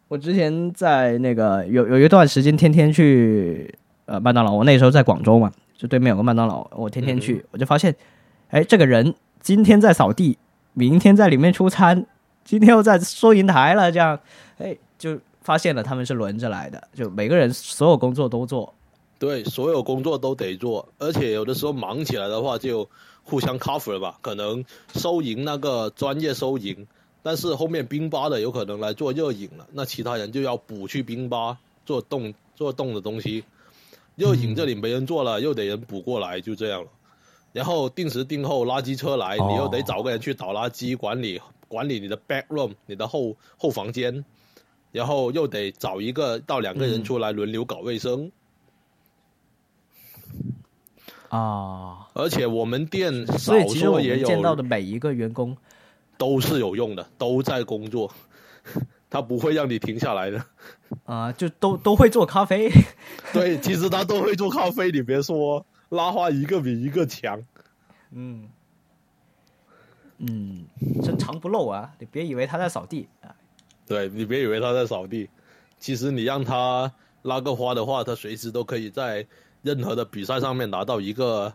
[0.07, 3.75] 我之前在那个有有一段时间天天去
[4.12, 7.96] 呃麦当劳，我那时候在广州嘛，就对面有个麦当劳，我天天去，我就发现，
[8.50, 10.36] 哎，这个人今天在扫地，
[10.74, 12.04] 明天在里面出餐，
[12.44, 14.20] 今天又在收银台了，这样，
[14.58, 18.74] 哎，就发现了他们是轮着来的，就每个人所有工作都做，
[19.18, 22.86] 对，所有工作都得做，而且有的时候忙起来的话就
[23.22, 24.62] 互相 cover 吧，可能
[24.94, 26.86] 收银那个专业收银，
[27.22, 31.56] 但是后面冰吧的有可能来做热饮了，那其他人就要补去冰吧
[31.86, 33.42] 做冻做冻的东西，
[34.16, 36.90] 热饮这里没人做了，又得人补过来，就这样了。
[37.52, 39.48] 然后定时定候垃圾车来，哦。
[39.50, 44.24] 你又得找个人去倒垃圾，管理管理你的 back room，你的后后房间，
[44.90, 48.32] 然后又得找一个到两个人出来轮流搞卫生。
[51.28, 55.56] 啊，而且我们店少说也有见到的每一个员工，
[56.18, 58.12] 都是有用的，都在工作，
[59.12, 60.42] 他不会让你停下来的。
[61.04, 62.70] 啊、就都都会做咖啡。
[63.30, 67.44] 对，其实他都会做咖啡，你别说，拉花一个比一个强。
[68.10, 68.48] 嗯，
[70.16, 70.64] 嗯，
[71.04, 71.92] 深藏不露啊！
[71.98, 73.36] 你别以为他在扫地啊。
[73.86, 75.28] 对你别以为他在扫地，
[75.78, 76.90] 其实你让他
[77.20, 79.26] 拉个花的话，他随时都可以在
[79.60, 81.52] 任何的比赛上面拿到一个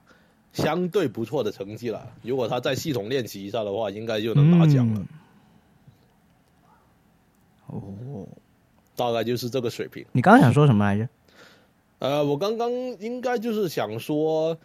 [0.53, 2.07] 相对不错的成绩了。
[2.21, 4.99] 如果他在系统练习一下的话，应该就能拿奖了。
[4.99, 5.07] 嗯
[7.67, 8.27] 哦，
[8.95, 10.05] 大概就是这个水平。
[10.11, 11.07] 你刚刚想说什么来着？
[11.99, 14.57] 呃，我刚刚应该就是想说，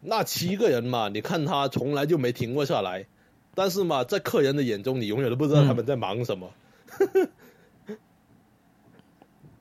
[0.00, 3.06] 那七个人嘛，你看他从来就没停过下来，
[3.54, 6.50] 但是嘛，在客人的眼中，你永远都不知道他们在忙什么。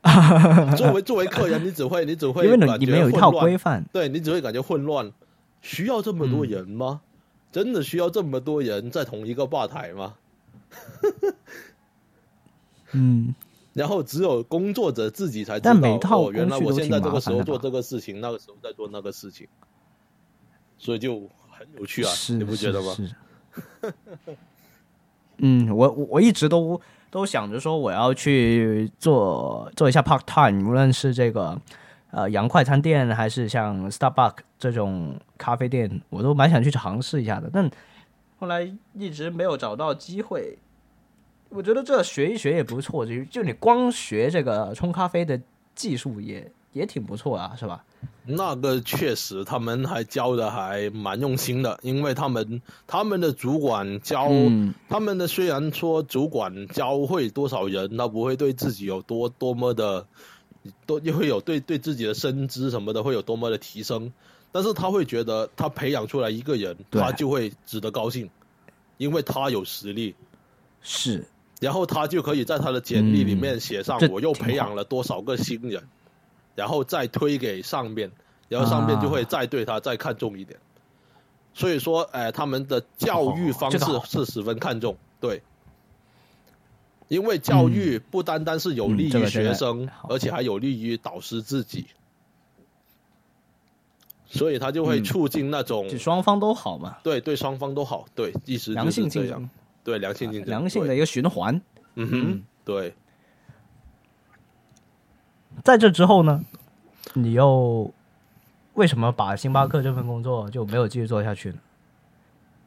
[0.78, 3.84] 作为作为客人，你只会你只会因为你没有一套规范。
[3.91, 5.12] 对你只会感觉混乱。
[5.62, 7.02] 需要这么多人吗？
[7.52, 10.14] 真的需要这么多人在同一个吧台吗？
[12.96, 13.36] 嗯，
[13.74, 19.48] 然后只有工作者自己才知道，但每套哦，原来我现在这个时候做这个事情，那个时候在做那个事情，
[20.78, 22.93] 所以就很有趣啊，是，你不觉得吗？
[22.96, 23.08] 是。
[23.08, 23.16] 是
[25.39, 26.80] 嗯，我我我一直都
[27.12, 31.60] 都想着说我要去做做一下 part time，无论是这个
[32.12, 37.50] 呃洋快餐店，还是像 Starbucks 这种咖啡店，我都蛮想去尝试一下的。
[37.52, 37.70] 但
[38.39, 40.58] 后来一直没有找到机会。
[41.56, 45.39] 我觉得这学一学也不错，就就你光学这个冲咖啡的
[45.74, 47.84] 技术也也挺不错啊，是吧？
[48.28, 60.06] 那个确实，他们还教的还蛮用心的，因为他们他们的主管教、嗯他们的虽然说主管教会多少人，他不会对自己有多多么的
[60.86, 64.12] 都又会有对对自己的身姿什么的会有多么的提升，
[64.51, 68.28] 但是他会觉得他培养出来一个人，他就会值得高兴，
[68.97, 70.16] 因为他有实力，
[70.82, 71.24] 是
[71.60, 75.84] 然后他就可以在他的简历里面写上我又培养了多少个新人，
[76.56, 78.12] 然后再推给上面，
[78.49, 80.60] 然后上面就会啊再对他再看重一点。
[81.53, 85.41] 所以说，哎、他们的教育方式是十分看重，对。
[87.08, 91.86] 因为教育不单单是有利于嗯这个这个学生，而且还有利于导师自己，
[94.26, 95.03] 所以他就会嗯。
[95.03, 99.47] 促进那种、就双方都好嘛，对对双方都好，对，意思就良性竞争，，
[99.86, 101.55] 对良性竞争，良性的一个循环。
[101.93, 102.93] 嗯嗯哼，对。
[105.63, 106.43] 在这之后呢，
[107.13, 107.93] 你又
[108.73, 111.57] 为什么把星巴克这份工作就没有继续做下去呢？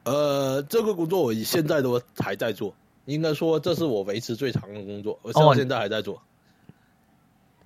[0.04, 6.22] 呃，这个工作我现在都还在做，应该说这是我维持最长的工作，我哦到现在还在做。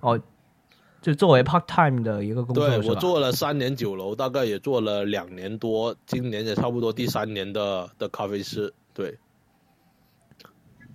[0.01, 0.19] 哦，
[1.01, 2.95] 就作为 part time 的一个工作对我？
[2.95, 8.73] 做了三年酒楼，大概也做了两年多，今年也差不多第三年的的咖啡师。
[8.93, 9.17] 对，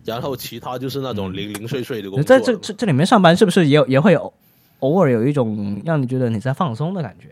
[0.08, 2.24] 然后其他就是那种零零碎碎的工作。
[2.24, 4.32] 在这这这里面上班是不是也有也会有
[4.80, 7.28] 偶尔有一种让你觉得你在放松的感觉？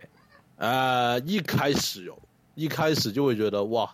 [0.57, 2.19] 呃，一开始有，
[2.55, 3.91] 一开始就会觉得哇，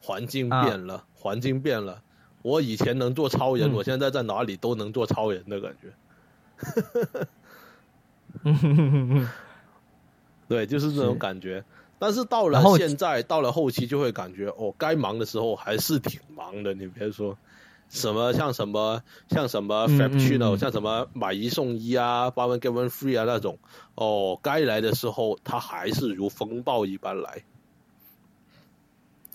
[0.00, 2.00] 环境变了，环境变了。
[2.40, 5.92] 我以前能做超人，嗯我现在在哪里都能做超人的感觉。
[10.48, 11.62] 对，就是这种感觉。
[11.98, 16.74] 但是到了现在，到了后期就会感觉哦，该忙的时候还是挺忙的。
[16.74, 17.38] 你别说
[17.92, 23.58] 什么像什么像什么嗯 Frappuccino，、嗯嗯像什么买一送一啊，buy one get one free 啊那种，
[23.96, 27.42] 哦，该来的时候他还是如风暴一般来。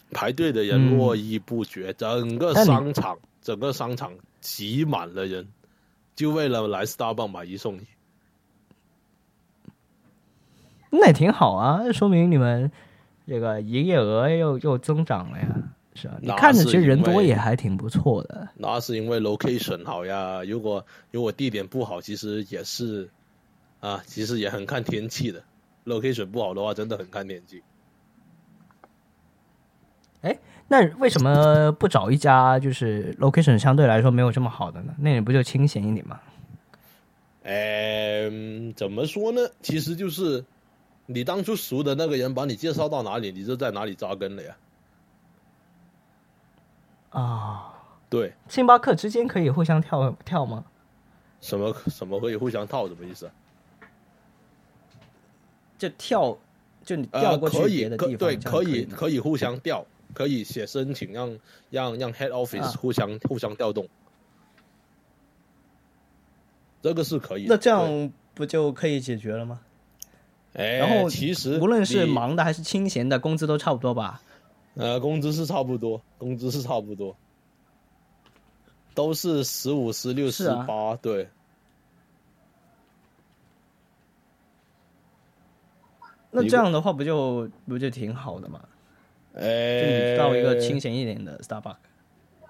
[0.10, 5.47] 排队的人嗯络绎不绝，整个商场，整个商场挤满了人，
[6.16, 7.82] 就为了来 Starbucks 买一送一。
[10.89, 12.72] 那也挺好啊，说明你们
[13.28, 15.47] 这个营业额又又增长了呀，
[15.97, 16.17] 是吧？
[16.21, 18.47] 你看着其实人多也还挺不错的。
[18.55, 20.43] 那是因为 location 好呀。
[20.43, 23.09] 如果如果地点不好，其实也是
[23.79, 25.43] 啊，其实也很看天气的。
[25.85, 27.61] location 不好的话，真的很看天气。
[30.21, 30.37] 哎
[30.67, 34.93] 那为什么不找一家就是 location 相对来说没有这么好的呢？
[34.99, 36.19] 那你不就清闲一点吗？
[37.43, 39.41] 嗯，怎么说呢？
[39.61, 40.43] 其实就是
[41.05, 44.57] 你当初熟的那个人把你介绍到哪里，你就在哪里扎根了呀。
[47.10, 47.74] 啊，
[48.10, 50.66] 对，星巴克之间可以互相跳跳吗？
[51.39, 53.32] 什么什么可以互相套，什么意思啊？
[55.78, 56.38] 就跳，
[56.84, 61.38] 就你调呃，过去可以别的地方，可对，可以可以互相调，可以写申请让
[61.70, 63.88] 让让 head office 啊互相、互相调动，
[66.82, 67.45] 这个是可以。
[67.47, 69.60] 那这，样不就可以解决了吗？
[70.53, 74.22] 哎，然后其实无论是忙的还是清闲的，工资都差不多吧？
[74.78, 77.15] 呃，工资是差不多，工资是差不多，
[78.93, 81.28] 都是十五、十六、十八，对。
[86.30, 88.61] 那这样的话，不就不就挺好的嘛？
[89.34, 91.78] 就到一个清闲一点的 Starbucks。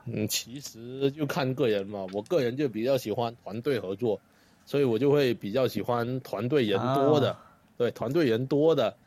[0.05, 2.05] 嗯，其实就看个人嘛。
[2.11, 4.19] 我个人就比较喜欢团队合作，
[4.65, 7.31] 所以我就会比较喜欢团队人多的。
[7.31, 7.43] 啊
[7.77, 8.97] 对，团队人多的。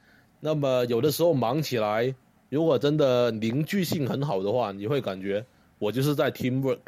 [0.41, 2.15] 那么有的时候忙起来，
[2.51, 5.45] 如果真的凝聚性很好的话，你会感觉
[5.79, 6.81] 我就是在 teamwork，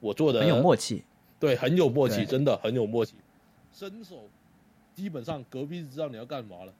[0.00, 1.04] 我做的很有默契。
[1.38, 3.14] 对，很有默契，真的很有默契。
[3.72, 4.22] 伸手，
[4.94, 6.72] 基本上隔壁知道你要干嘛了，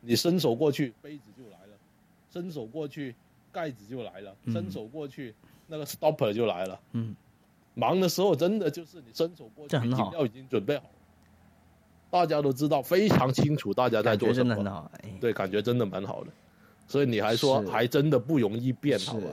[0.00, 1.76] 你伸手过去，杯子就来了；
[2.30, 3.14] 伸手过去，
[3.50, 5.34] 盖子就来了；嗯伸手过去，
[5.66, 6.78] 那个 stopper 就来了。
[6.92, 7.16] 嗯，
[7.72, 10.94] 忙的时候真的就是你伸手过去，饮料已经准备好了，
[12.10, 14.54] 大家都知道，非常清楚大家在做什么。
[14.54, 14.90] 真的很好。
[15.02, 16.30] 哎，对，感觉真的蛮好的。
[16.86, 19.28] 所以你还说还真的不容易变，是好吧？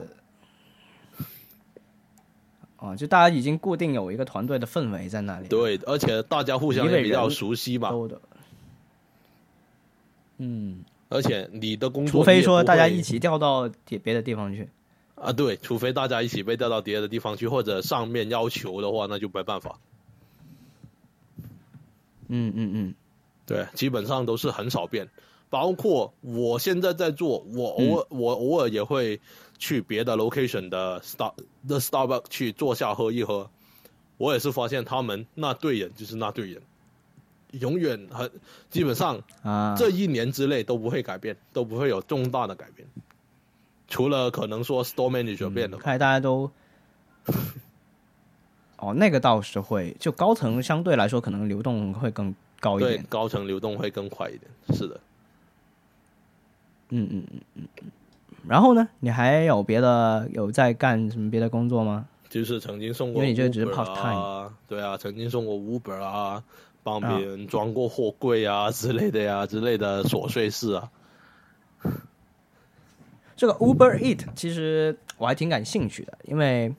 [2.78, 8.20] 哦，就大家已经固定有一个团队的氛围在那里。，对，而且大家互相也比较熟悉嘛，都的。
[10.38, 14.68] 嗯，而且你的工作除非说大家一起调到别别的地方去。
[15.14, 19.78] 啊，对，除非大家一起被调到别的地方去，或者上面要求的话，那就没办法。
[22.26, 22.94] 嗯嗯嗯，
[23.46, 25.08] 对，基本上都是很少变。
[25.52, 29.20] 包括我现在在做，我偶尔、我偶尔也会
[29.58, 31.34] 去别的 location 的 star
[31.68, 33.50] 的 Starbucks 去坐下喝一喝。
[34.16, 36.62] 我也是发现他们那队人就是那队人，
[37.50, 38.30] 永远很
[38.70, 42.88] 基本上啊，这一年之内都不会改变，都不会有重大的改变，
[43.88, 45.82] 除了可能说 store manager 变了吧。
[45.82, 46.50] 看来大家都
[48.80, 53.04] 哦，那个倒是会，就高层相对来说可能流动会更高一对点。
[53.10, 54.50] 高层流动会更快一点。
[54.70, 54.98] 是的，
[56.92, 57.90] 嗯嗯嗯嗯嗯。
[58.46, 62.06] 然后呢，你还有别的有在干什么别的工作吗？
[62.28, 66.42] 就是曾经送过因为你这个只是 part time，对啊，曾经送过 Uber 啊，
[66.82, 70.90] 帮别啊人装过货柜啊 之类的呀，之类的琐碎事啊。
[73.36, 76.74] 这个 Uber Eat 其实我还挺感兴趣的，因为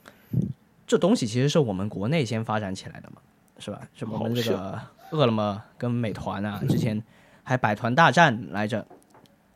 [0.88, 3.22] 这东西其实是我们国内先发展起来的嘛，
[3.60, 3.82] 是吧？
[3.96, 4.80] 是我们这个
[5.12, 7.04] 饿了么跟美团啊，之前
[7.44, 8.88] 还百团大战来着，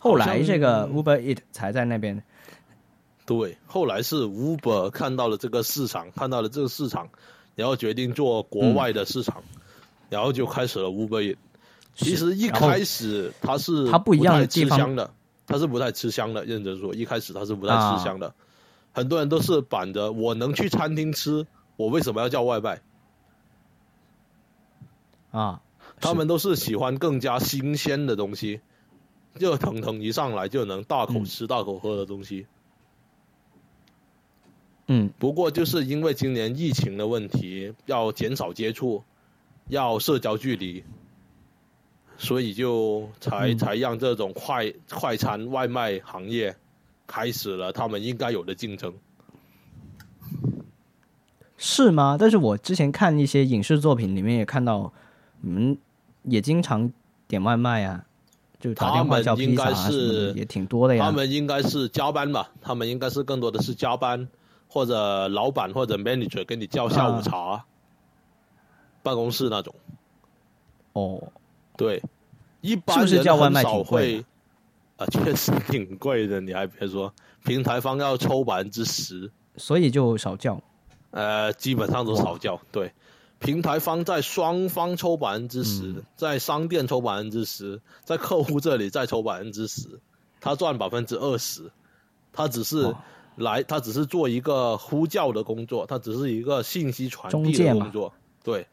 [0.08, 2.24] 后来这个 Uber Eat 才在那边。
[3.26, 7.10] 对，后来是 Uber 看到了这个市场，看到了这个市场，
[7.56, 9.44] 然后决定做国外的市场，
[10.10, 11.38] 然后就开始了 Uber Eats。
[11.94, 15.12] 其实一开始它是它不一样的太吃香的，
[15.46, 16.46] 它是不太吃香的。
[16.46, 18.34] 认真说，一开始它是不太吃香的，
[18.94, 21.46] 很多人都是板着我能去餐厅吃，
[21.76, 22.80] 我为什么要叫外卖？
[25.32, 25.62] 啊，
[26.00, 28.62] 他们都是喜欢更加新鲜的东西，
[29.40, 32.46] 热腾腾一上来就能大口吃、大口喝的东西。
[34.88, 39.04] 嗯，不过就是因为今年疫情的问题，要减少接触，
[39.68, 40.84] 要社交距离，
[42.18, 46.56] 所以就才、嗯才让这种快快餐外卖行业
[47.06, 48.94] 开始了他们应该有的竞争。
[51.58, 52.16] 是吗？
[52.18, 54.94] 但是我之前看一些影视作品里面也看到，
[55.42, 55.78] 你们
[56.24, 56.90] 也经常
[57.28, 58.06] 点外卖啊，
[58.60, 61.06] 就打电话叫披萨啊什么他们应该是，也挺多的呀。
[61.06, 62.50] 他们应该是加班吧？
[62.62, 64.28] 他们应该是更多的是加班，
[64.68, 67.64] 或者老板或者 manager 给你叫下午茶，
[69.04, 69.74] 办公室那种。
[70.94, 71.22] 哦，
[71.78, 72.02] 对，
[72.62, 74.24] 一般是叫外卖很少挺贵的
[74.98, 76.42] 会，啊，确实挺贵的。
[76.42, 77.14] 你还别说，
[77.46, 80.60] 平台方要抽百分之十，所以就少叫。
[81.12, 82.60] 呃，基本上都少叫。
[82.72, 82.92] 对，
[83.40, 90.00] 平台方在双方抽百分之十嗯，在商店抽百分之十，在客户这里再抽百分之十，
[90.40, 91.72] 他赚百分之二十，
[92.34, 92.96] 他只是
[93.36, 98.14] 来，他只是做一个呼叫的工作，他只是一个信息传递的工作，
[98.44, 98.66] 对。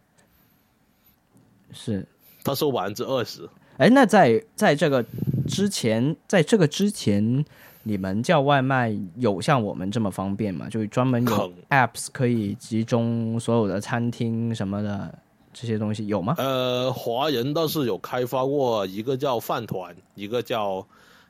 [1.72, 2.06] 是，
[2.44, 3.48] 他收百分之二十。
[3.78, 5.04] 哎，那在在这个
[5.48, 7.44] 之前，在这个之前，
[7.86, 10.68] 你们叫外卖有像我们这么方便吗？
[10.68, 15.16] 就是专门有 apps 可以集中所有的餐厅什么的
[15.52, 16.34] 这些东西有吗？
[16.38, 20.84] 呃，华人倒是有开发过一个叫饭团，一个叫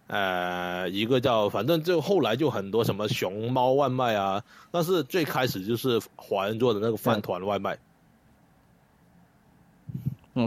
[0.06, 7.74] 呃，一个叫反正就后来就很多什么熊猫外卖啊，但是最开始就是华人做的那个饭团外卖。
[7.74, 7.78] 嗯，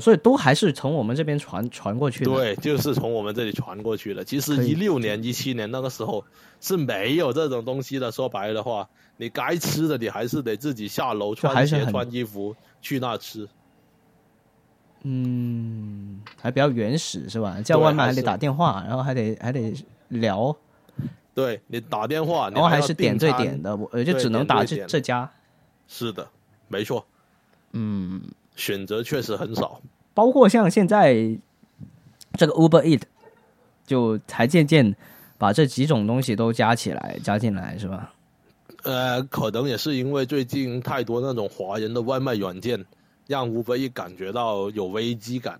[0.02, 4.24] 所以都还是从我们这边传传过去的。，对，就是从我们这里传过去的。
[4.24, 6.26] 其实一六年、一七年那个时候
[6.60, 8.12] 是没有这种东西的。
[8.12, 13.48] 说白了的话，你该吃的你还是得自己下楼就还是很穿鞋穿衣服去那吃。
[15.04, 17.62] 嗯，还比较原始是吧？
[17.62, 19.74] 叫外卖还得打电话，然后还得还得
[20.10, 20.54] 聊，
[21.34, 25.32] 对你打电话，然后还是点对点的，我呃就只能打这这家。
[25.88, 26.28] 是的，
[26.68, 27.06] 没错，
[27.72, 28.22] 嗯，
[28.58, 29.80] 选择确实很少。
[30.14, 31.14] 包括像现在
[32.34, 33.04] 这个 Uber Eat，
[33.86, 34.94] 就才渐渐
[35.38, 38.14] 把这几种东西都加起来加进来，是吧？
[38.84, 42.84] 呃，可能也是因为最近太多那种华人的外卖软件，
[43.28, 45.60] 让 Uber Eats 感觉到有危机感，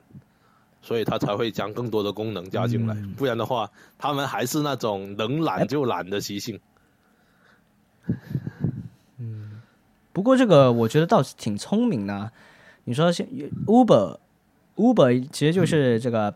[0.82, 2.94] 所以他才会将更多的功能加进来。
[2.96, 6.60] 嗯不然的话，他们还是那种能懒就懒的习性。
[9.18, 9.62] 嗯
[10.14, 12.32] 不过这个我觉得倒是挺聪明的啊。
[12.88, 13.28] 你说像
[13.66, 14.18] Uber
[14.78, 16.34] Uber 其实就是这个、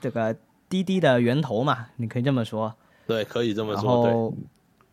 [0.00, 0.34] 这个
[0.70, 2.74] 滴滴的源头嘛，你可以这么说。
[3.06, 3.82] 对，可以这么说。
[3.82, 4.34] 对，后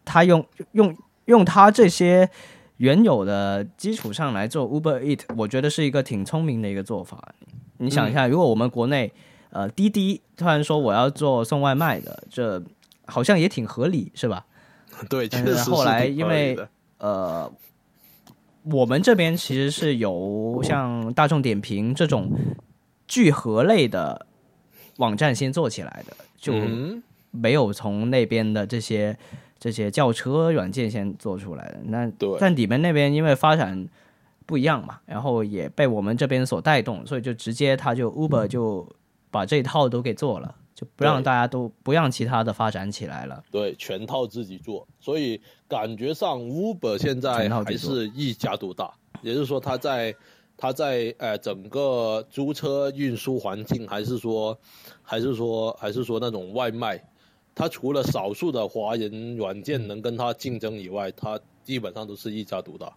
[0.03, 0.93] 他用用
[1.25, 2.29] 用他这些
[2.77, 7.33] 原有的基础上来做 Uber Eat，我觉得是一个挺聪明的一个做法。
[7.77, 9.13] 你想一下，如果我们国内
[9.51, 12.61] 呃滴滴突然说我要做送外卖的，这
[13.05, 14.45] 好像也挺合理，是吧？
[15.09, 16.59] 对，确实是后来因为
[16.97, 17.49] 呃，
[18.71, 22.31] 我们这边其实是由像大众点评这种
[23.07, 24.25] 聚合类的
[24.97, 29.17] 网站先做起来的，就嗯，没有从那边的这些
[29.59, 31.79] 这些轿车软件先做出来的。
[31.85, 32.37] 那对。
[32.39, 33.87] 但你们那边因为发展
[34.45, 38.87] 不一样嘛，然后也被我们这边所带动，所以就直接他就 Uber 就
[39.31, 43.43] 把这一套都给做了，就不让大家都不让其他的发展起来了。
[43.51, 45.41] 对，全套自己做，所以
[45.73, 48.93] 感觉上 Uber 现在还是一家独大，
[49.23, 50.15] 也就是说，它在
[50.55, 54.55] 它在呃整个租车运输环境，还是说
[55.01, 57.03] 还是说还是说那种外卖，
[57.55, 62.93] 它除了少数的华人软件能跟它竞争以外，它基本上都是一家独大。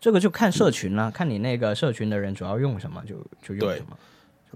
[0.00, 3.98] 这个就看社群了，看你那个社群的人主要用什么就就用什么。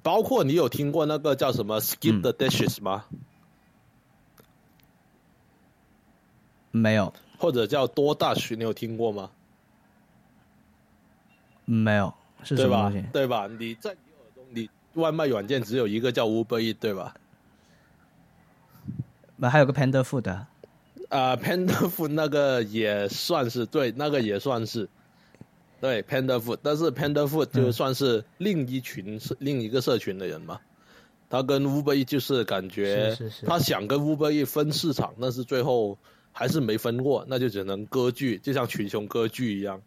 [0.01, 3.05] 包括你有听过那个叫什么 skip the dishes 吗？
[6.73, 9.31] 没有，或者叫多 dash，你有听过吗？
[11.65, 12.13] 没有，
[12.43, 13.07] 是吧么东西？？
[13.13, 13.47] 对吧？
[13.47, 17.15] 你在你耳中，你外卖软件只有一个叫 Uber Eat，对吧？
[19.37, 20.49] 那还有个 Panda Food，啊
[21.09, 24.89] 啊、p a n d a Food 那个也算是对，那个也算是
[25.81, 30.61] 对 Panda Food，但是 Panda Food 就嗯算是另一群、是另一个社群的人嘛。
[31.29, 33.17] 他跟 Uber Eat 就是感觉
[33.47, 35.99] 他想跟 Uber Eat 分市场，但是最后
[36.33, 39.81] 还是没分过，那就只能割据，就像群雄割据一样，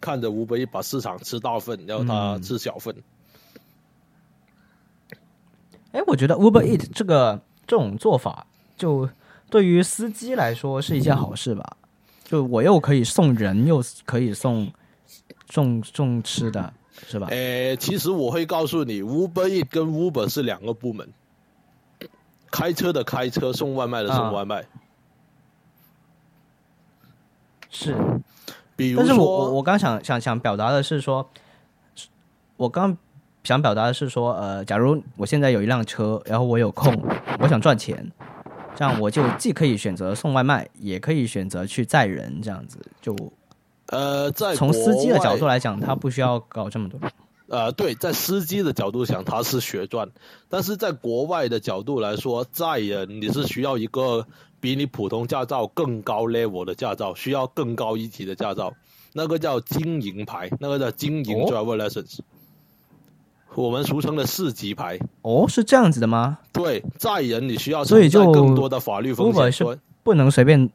[0.00, 2.94] 看着 Uber 把市场吃大份，然后他嗯吃小份。
[5.92, 8.46] 哎，我觉得 Uber Eat 这个这种做法，
[8.76, 9.08] 就
[9.48, 11.76] 对于司机来说是一件好事吧？
[12.24, 14.72] 就我又可以送人，又可以送
[15.48, 16.74] 送送吃的，
[17.06, 17.28] 是吧？
[17.30, 21.08] 诶，其实我会告诉你，Uber Eat 跟 Uber 是两个部门，
[22.50, 24.66] 开车的开车，送外卖的送啊外卖。
[27.74, 27.96] 是，
[28.76, 31.28] 比如但是我我，我刚想想想表达的是说，
[32.56, 32.96] 我刚
[33.42, 36.96] 想表达的是说，呃，假如我现在有一辆车，然后我有空，
[37.40, 38.10] 我想赚钱，
[38.76, 43.14] 这样我就既可以选择送外卖，也可以选择去载人，这样子就
[43.88, 46.98] 呃，在从司机的角度来，来讲，他不需要搞这么多。
[47.48, 50.08] 呃，对，在司机的角度想，他是血赚；
[50.48, 54.26] 但是在国外的角度来说，载人你是需要一个
[54.64, 58.72] 比你普通驾照更高 level 的驾照，需要更高一级的驾照，
[59.12, 62.20] 那个叫经营牌，那个叫经营哦 driver license，、
[63.54, 64.98] 我们俗称的四级牌。
[65.20, 66.38] 哦，是这样子的吗？
[66.50, 69.52] 对，载人你需要所以就承担更多的法律风险。
[69.52, 70.70] 是不能随便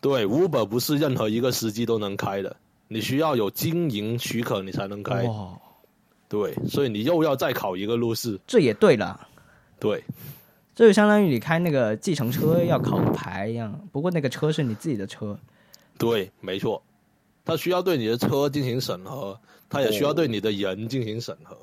[0.00, 2.56] 对，Uber 不是任何一个司机都能开的，
[2.88, 5.22] 你需要有经营许可你才能开。
[5.22, 5.52] 哇，
[6.28, 8.40] 对，所以你又要再考一个路试。
[8.48, 9.28] 这也对了。
[9.78, 10.02] 对，
[10.74, 15.38] 这就相当于你开那个计程车要考牌一样，不过那个车是你自己的车。
[15.98, 16.82] 对，没错，
[17.44, 19.38] 他需要对你的车进行审核，
[19.68, 21.56] 他也需要对你的人进行审核。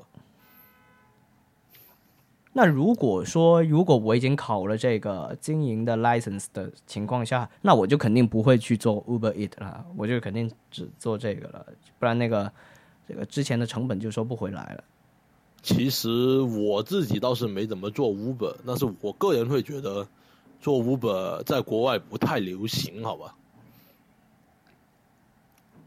[2.52, 11.64] 那如果说，如果我已经考了这个经营的 license 的情况下，那我就肯定不会去做 Uber Eat 了，我就肯定只做这个了，
[11.98, 12.52] 不然那个
[13.08, 14.84] 这个之前的成本就收不回来了。
[15.62, 20.08] 其实我自己倒是没怎么做 Uber，但是我个人会觉得
[20.60, 23.34] 做 Uber 在国外不太流行，好吧？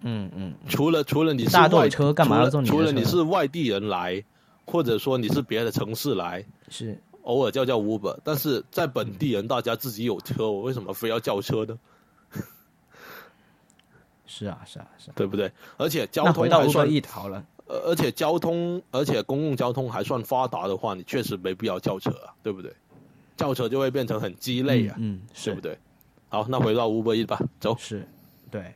[0.05, 4.23] 嗯嗯，除了除了你是外车干嘛要除了除了你是外地人来，
[4.65, 11.79] 或者说你是别的城市来，是偶尔叫叫 Uber，但是在本地人大家自己有车，我为什么非要叫车呢？
[14.25, 15.13] 是啊是啊是啊。
[15.15, 15.51] 对不对？
[15.77, 17.43] 而且交通还 Uber 算，Eat 好了，呃
[17.85, 22.73] 而且交通，而且公共交通还算发达的话，你确实没必要叫车啊，对不对？
[23.35, 25.77] 叫车就会变成很鸡肋啊，嗯，嗯是对不对？
[26.29, 27.75] 好，那回到 Uber Eat 吧，走。
[27.79, 28.07] 是，
[28.51, 28.73] 对。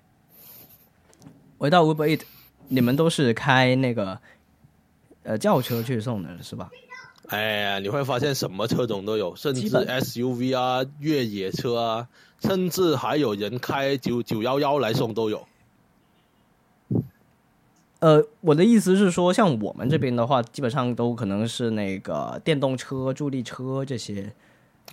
[1.57, 2.21] 回到 Uber Eat，
[2.67, 4.19] 你们都是开那个
[5.23, 6.69] 呃轿车去送的是吧？
[7.29, 12.07] 哎呀，你会发现什么车种都有，甚至 SUV 啊、越野车啊，
[12.39, 15.45] 甚至还有人开九九幺幺来送都有。
[17.99, 24.31] 呃，我的意思是说，像我们这边的话，基本上都可能是那个电动车、助力车这些。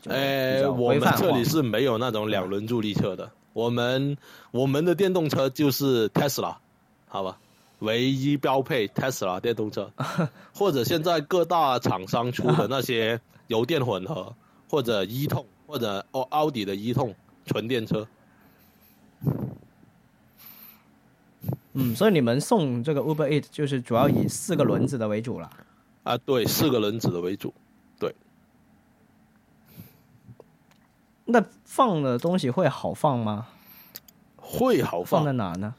[0.01, 4.16] 就比哎，较我们这里是没有那种两轮助力车的，我们
[4.51, 6.56] 我们的电动车就是 Tesla，
[7.06, 7.39] 好吧，
[7.78, 9.90] 唯一标配 Tesla 电动车，
[10.52, 14.35] 或者现在各大厂商出的那些油电混合，
[14.68, 17.14] 或者一通，或者奥奥迪的一通
[17.47, 18.06] 纯电车。
[21.75, 25.51] 嗯，所以你们送这个 Uber Eat 就是主要以四个轮子的为主了。
[26.05, 27.53] 啊，对，四个轮子的为主。
[27.99, 28.15] 对
[31.25, 33.47] 那放的东西会好放吗？
[34.37, 35.75] 会好放在，哪呢？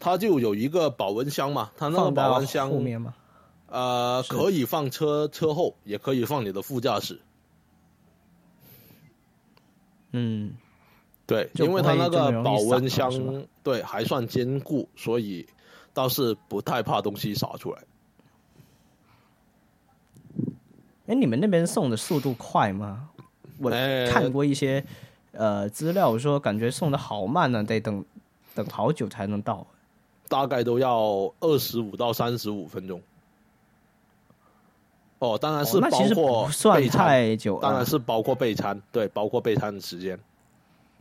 [0.00, 3.14] 它就有一个保温箱嘛，它那个保温箱后面吗？
[3.68, 7.20] 呃，可以放车车后，也可以放你的副驾驶。
[10.12, 10.52] 嗯，
[11.26, 13.10] 对，因为它那个保温箱
[13.68, 15.46] 对还算坚固，所以
[15.92, 17.82] 倒是不太怕东西洒出来。
[21.06, 23.10] 哎，你们那边送的速度快吗？
[23.58, 24.82] 我哎看过一些
[25.32, 28.02] 呃资料说，感觉送的好慢呢，得等
[28.54, 29.66] 等好久才能到。
[30.28, 33.02] 大概都要二十五到三十五分钟。
[35.18, 40.18] 哦，当然是包括不算太久了，当然是包括备餐，对，包括备餐的时间。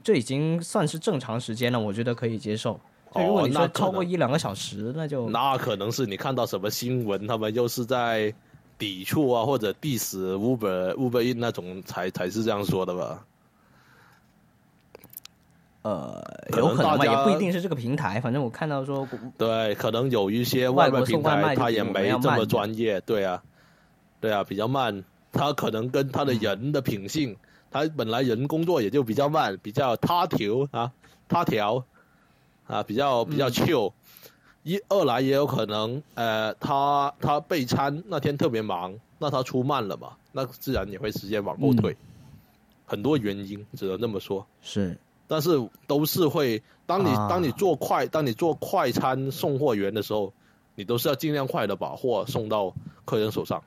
[0.07, 2.79] 这已经算是正常时间了，我觉得可以接受。
[3.13, 8.33] 就如果你说超过一两个小时，那就那可能是你看到什么新闻，他们又是在
[8.77, 13.25] 抵触啊，或者 diss Uber Uber In 那种才才是这样说的吧？
[15.81, 16.23] 呃
[16.55, 18.21] 有可能吧，也不一定是这个平台。
[18.21, 19.05] 反正我看到说，
[19.37, 23.43] 对，可能有一些外国平台他也没这么专业，对啊，
[24.21, 25.03] 对啊，比较慢。
[25.33, 27.35] 他可能跟他的嗯人的品性，
[27.71, 30.91] 它本来人工作也就比较慢，比较他条啊，
[31.27, 31.83] 他条
[32.65, 33.93] 啊，比较比较嗯 chill。
[34.63, 41.93] 一二来也有可能，呃，他他备餐那天特别忙，那他出慢了嘛，那自然也会时间往后退。
[41.93, 41.97] 嗯
[42.89, 44.47] 很多原因只能这么说。
[44.61, 45.49] 是但是
[45.87, 50.31] 都是会，当你、啊当你做快，当你做快餐送货员的时候，
[50.73, 52.73] 你都是要尽量快的把货送到
[53.03, 53.61] 客人手上，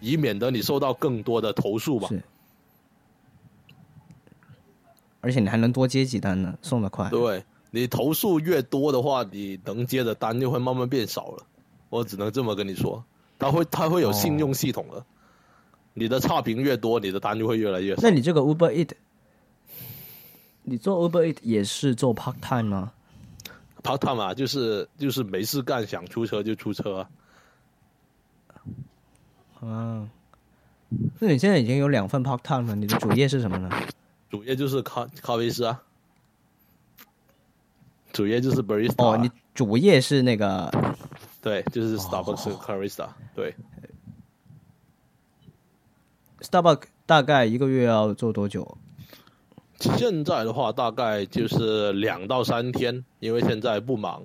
[0.00, 2.08] 以免得你受到更多的投诉吧。
[2.08, 2.22] 是，
[5.28, 7.10] 而且你还能多接几单呢，送的快。
[7.10, 11.44] 对你投诉越多的话，你能接的单就会慢慢变少了。
[11.90, 13.04] 我只能这么跟你说，
[13.38, 15.04] 它会它会有信用系统了，
[15.92, 18.08] 你的差评越多，你的单就会越来越少那。
[18.08, 18.92] 你这个 Uber Eat，
[20.62, 22.92] 你做 Uber Eat 也是做 part time 吗
[23.82, 27.10] ？part time 啊，就是就是没事干，想出车就出车啊。
[29.60, 30.08] 啊，
[31.18, 33.68] 那你现在已经有两份 part time 了，你的主业是什么呢？
[34.30, 35.82] 主业就是咖咖啡师啊，
[38.12, 40.70] 主业就是 barista，、哦，你主业是那个
[41.40, 43.54] 对，就是 Starbucks barista，、对
[46.40, 48.76] ，Starbucks，大概一个月要做多久？
[49.80, 54.24] 现在的话大概就是两到三天，因为现在不忙，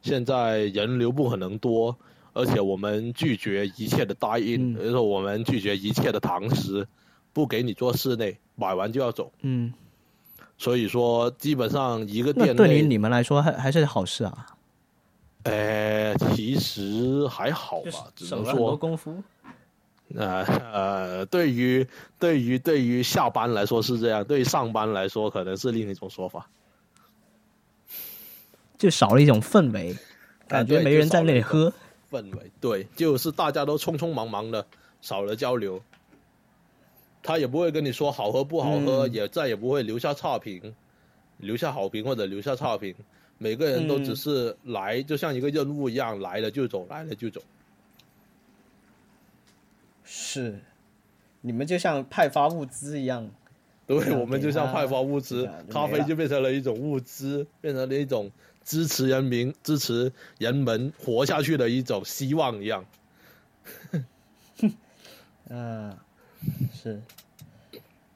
[0.00, 1.98] 现在人流不可能多，
[2.32, 4.72] 而且我们拒绝一切的嗯。
[4.74, 6.86] 也就是说我们拒绝一切的堂食，
[7.36, 9.70] 不给你做室内，买完就要走，嗯，
[10.56, 14.46] 所以说基本上一个店内，对于你们来说还还是好事啊，
[15.42, 18.76] 呃，其实还好吧，只能省了很多说。
[18.78, 19.22] 功夫。
[20.14, 21.86] 呃呃，对于
[22.18, 26.48] 对于对于下班来说是这样，对于上班来说可能是另一种说法。
[28.78, 29.94] 就少了一种氛围，
[30.48, 31.70] 感觉没人在那里喝。
[32.10, 34.66] 氛围对，就是大家都匆匆忙忙的，
[35.02, 35.78] 少了交流。
[37.26, 40.72] 他也不会跟你说好喝不好喝，嗯也再也不会留下差评，
[41.38, 42.94] 留下好评或者留下差评。
[43.38, 47.42] 每个人都嗯只是来，就像一个任务一样，来了就走，来了就走。
[50.04, 50.60] 是，
[51.40, 53.28] 你们就像派发物资一样。
[53.88, 58.30] 对，我们就像派发物资咖啡就变成了一种物资，变成了一种
[58.64, 62.84] 支持人民、支持人们活下去的一种希望一样。
[65.48, 65.96] 嗯，
[66.72, 67.00] 是。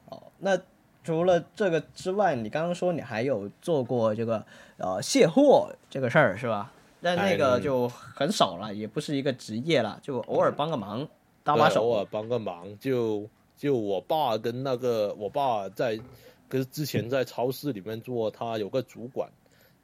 [0.09, 0.59] 哦，那
[1.03, 4.45] 除了这个之外，你刚刚说你还有做过这个
[4.77, 6.73] 呃卸货这个事儿是吧？
[7.03, 11.09] 但那个哎就很少了，也不是一个职业了，就偶尔帮个忙，
[11.43, 12.07] 搭把手偶尔。
[12.11, 13.27] 帮个忙，就
[13.57, 15.99] 就我爸跟那个我爸在，
[16.47, 19.31] 跟之前在超市里面做，他有个主管，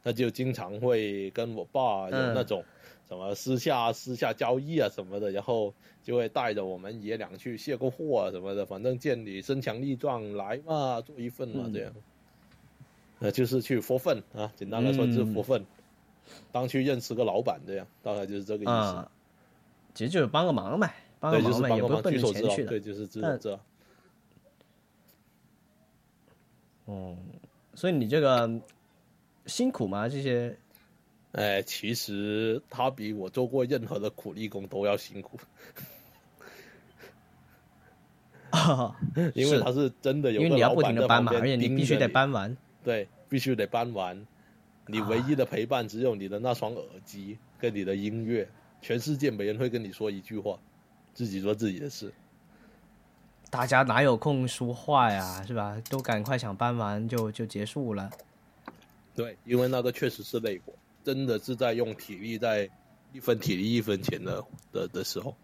[0.04, 2.62] 他就经常会跟我爸有嗯那种
[3.08, 5.72] 什么私下、私下交易啊什么的，然后
[6.02, 11.92] 就会带着我们爷俩去卸个货啊什么的，反正见你身强力壮，来嘛，做一份嘛，嗯这样。
[13.18, 15.64] 那就是去佛份啊，简单来说就是嗯佛份，
[16.52, 18.70] 当去认识个老板这样，大概就是这个意思。
[18.70, 19.10] 啊、
[19.94, 22.68] 其实就是帮个忙呗，帮个忙呗，是帮个忙，也不是奔着钱去的。
[22.68, 23.58] 对，就是举手但之劳。
[26.88, 27.16] 嗯，
[27.74, 28.60] 所以你这个
[29.46, 30.08] 辛苦吗？
[30.08, 30.56] 这些
[31.36, 35.38] 哎，其实他比我做过任何的苦力工都要辛苦，
[39.34, 42.56] 因为他是真的有个因为你要不停的搬嘛，而且你必须得，搬完。
[42.82, 44.26] 对，必须得搬完。
[44.86, 48.48] 你唯一的陪伴只有你的那双耳机跟你的音乐，
[48.80, 50.58] 全世界没人会跟你说一句话，
[51.12, 52.10] 自己做自己的事。
[53.50, 55.76] 大家哪有空说话呀，是吧？
[55.90, 58.10] 都赶快想搬完就就结束了。
[59.14, 60.72] 对，因为那个确实是累活，
[61.06, 62.68] 真的是在用体力在
[63.12, 65.36] 一分体力一分钱的的的时候。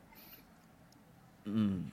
[1.44, 1.84] 嗯，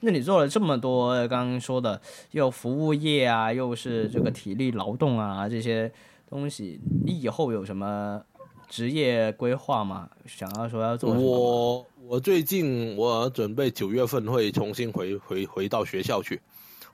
[0.00, 2.02] 那你做了这么多，刚刚说的
[2.32, 5.92] 又服务业啊，又是这个体力劳动啊这些
[6.28, 8.20] 东西，你以后有什么
[8.68, 10.10] 职业规划吗？
[10.26, 11.30] 想要说要做什么？
[11.30, 16.40] 我我最近我准备九月份会重新回回回到学校去，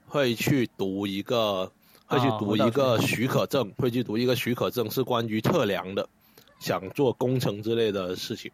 [0.06, 1.72] 会去读一个
[2.10, 6.08] 会去读一个许可证，会去读一个许可证是关于测量的，
[6.58, 8.50] 想做工程之类的事情。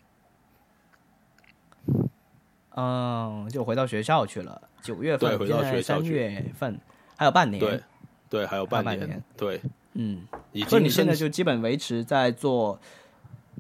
[2.77, 4.61] 嗯，就回到学校去了。
[4.83, 6.79] 九月份，对回到学校去月份
[7.17, 7.59] 还有半年。
[7.59, 7.81] 对，
[8.29, 9.61] 对，还有半年，半年对，
[9.95, 12.79] 嗯，已所以你现在就基本维持在做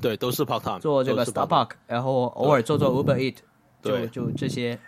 [0.02, 3.36] 对都是 part time 做这个 Starbucks，然后偶尔做做 Uber Eat，
[3.82, 4.78] 就对就这些。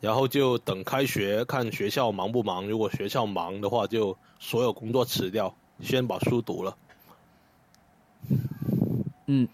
[0.00, 2.66] 然后就等开学，看学校忙不忙。
[2.68, 6.76] 如果学校忙的话，就所有工作辞掉，先把书读了。
[9.26, 9.46] 嗯，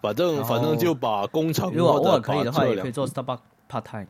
[0.00, 4.06] 反正反正就把工程如果可以的话，也可以做 Starbucks part time。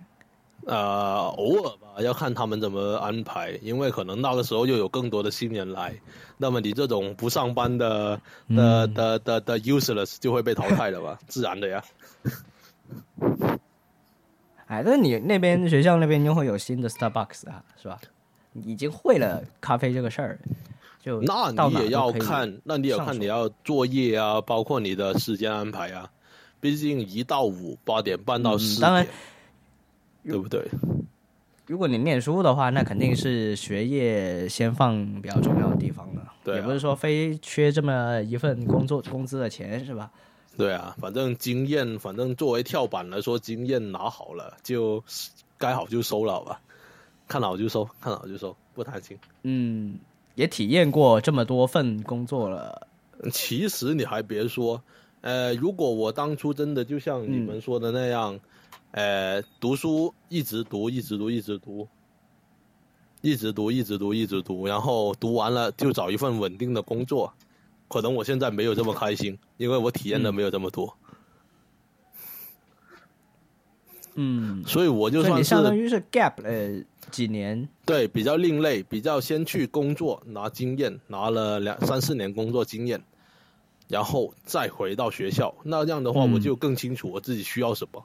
[0.65, 6.01] 呃，偶尔吧，要看他们怎么安排，因为可能那个时候又有更多的新人来，
[6.37, 11.83] 那么你这种不上班的的嗯的的的 useless 就会被淘汰了吧， 自然的呀。
[14.73, 18.01] 哎，但是你那边学校那边就会有新的 Starbucks 啊，是吧？
[18.55, 20.39] 你已经会了咖啡这个事儿，
[20.99, 26.11] 就那你也要看，那你也看你要作业啊，包括你的时间安排啊。
[26.59, 29.05] 毕竟一到五八点半到嗯十当然
[30.23, 30.67] 点，对不对？
[31.67, 36.33] 如果你念书的话，那肯定是学业先放比较重要的地方了。
[36.43, 40.11] 对啊也不是说非缺这么一份工作工资的钱，是吧？
[40.57, 45.03] 对啊，反正经验，反正作为跳板来说，经验拿好了就
[45.57, 46.61] 该好就收了吧，
[47.27, 49.19] 看好就收，看好就收，不贪心。
[49.43, 49.99] 嗯，
[50.35, 52.87] 也体验过这么多份工作了。
[53.33, 54.83] 其实你还别说，
[55.23, 58.39] 呃，如果我当初真的就像你们说的那样，
[58.91, 61.89] 呃，读书一直读，一直读，一直读，
[63.23, 67.33] 一直读，一直读，一直读，然后读完了就找一份稳定的工作，
[67.93, 70.97] 可能我现在没有这么开心， 因为我体验的没有这么多，
[74.15, 77.69] 嗯，所以我就算是相当于是 gap 了几年。
[77.85, 83.03] 对比较另类，比较先去工作拿经验，拿了两三四年工作经验，
[83.89, 85.55] 然后再回到学校。
[85.63, 88.03] 那这样的话，嗯我就更清楚我自己需要什么，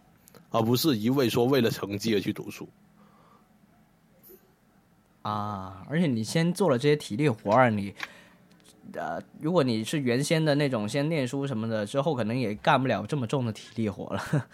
[0.50, 2.68] 而不是一味说为了成绩而去读书。
[5.22, 7.94] 啊，而且你先做了这些体力活儿，你
[8.94, 14.48] 呃，如果你是原先的那种先念书什么的，之后可能也干不了这么重的体力活了。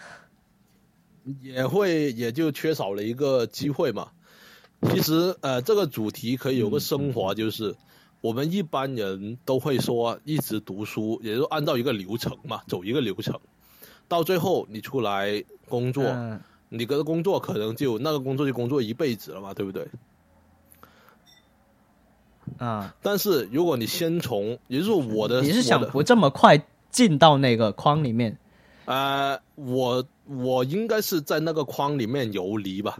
[1.40, 4.08] 也会也就缺少了一个机会嘛。
[4.90, 7.74] 其实呃，这个主题可以有个升华，就是、
[8.20, 13.40] 我们一般人都会说一直读书，也就按照一个流程嘛，走一个流程，
[14.08, 19.86] 到最后你出来工作，嗯你跟工作可能就那个工作就工作一辈子了嘛，对不对？
[22.58, 28.38] 啊，但是如果你先从，也就是说我的，你是想不这么快进到那个框里面？
[28.86, 32.98] 呃，我我应该是在那个框里面游离吧，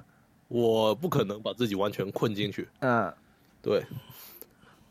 [0.48, 2.68] 我不可能把自己完全困进去。
[2.80, 3.12] 嗯，
[3.60, 3.84] 对，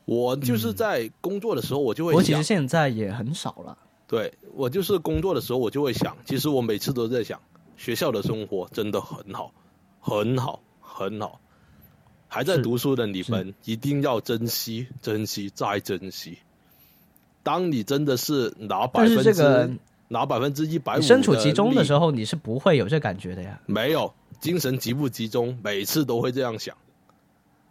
[0.06, 3.78] 我就是在工作的时候，我就会想我其实，现在也很少了。
[4.08, 7.42] 对我就是工作的时候，我就会想，其实我每次都在想，
[7.76, 9.52] 学校的生活真的很好，
[10.00, 11.40] 很好，很好。
[12.34, 16.40] 还在读书的你们一定要珍惜、珍惜再珍惜。
[17.44, 19.70] 当你真的是拿百分之、这个
[20.08, 23.62] 拿百分之一百五，身处其中的时候，候，你是不会有这感觉的呀。
[23.68, 26.76] 没有精神集不集中，每次都会这样想。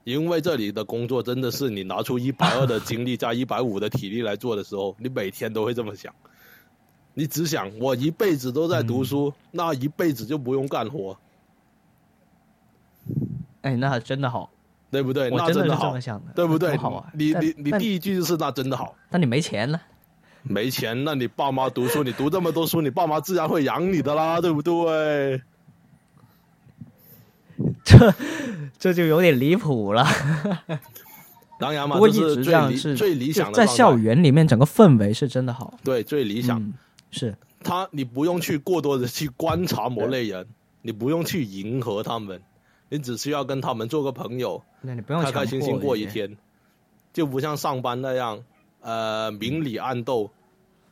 [0.05, 6.15] 因为这里的工作真的是你拿出一百二的精力 加一百五的体力来做的时候，你每天都会这么想。
[7.15, 11.19] 你只想我一辈子都在读书，那一辈子就不用干活，
[13.63, 14.51] 哎，那真的好，
[14.91, 15.31] 对不对？
[15.31, 16.77] 那真的好么，想的，对不对？
[16.77, 17.11] 好啊！
[17.15, 18.95] 你你你第一句就是那真的好。
[19.11, 19.81] 那你没钱了，
[20.43, 25.41] 没钱，那你爸妈读书，你读这么多书，你爸妈自然会养你的啦，对不对？
[27.85, 28.15] 这
[28.79, 30.05] 这就有点离谱了。
[31.61, 35.79] 当然嘛，不过一直这样是最理想的在校园里面，整个氛围是真的好。
[35.85, 36.61] 对最理想。
[36.61, 36.75] 嗯，
[37.13, 40.45] 是他你不用去过多的去观察某类人，
[40.81, 42.43] 你不用去迎合他们，
[42.93, 45.81] 你只需要跟他们做个朋友，那你不用开开心心。
[45.81, 46.37] 过一天，
[47.11, 48.45] 就不像上班那样，
[48.83, 50.31] 呃，明里暗斗，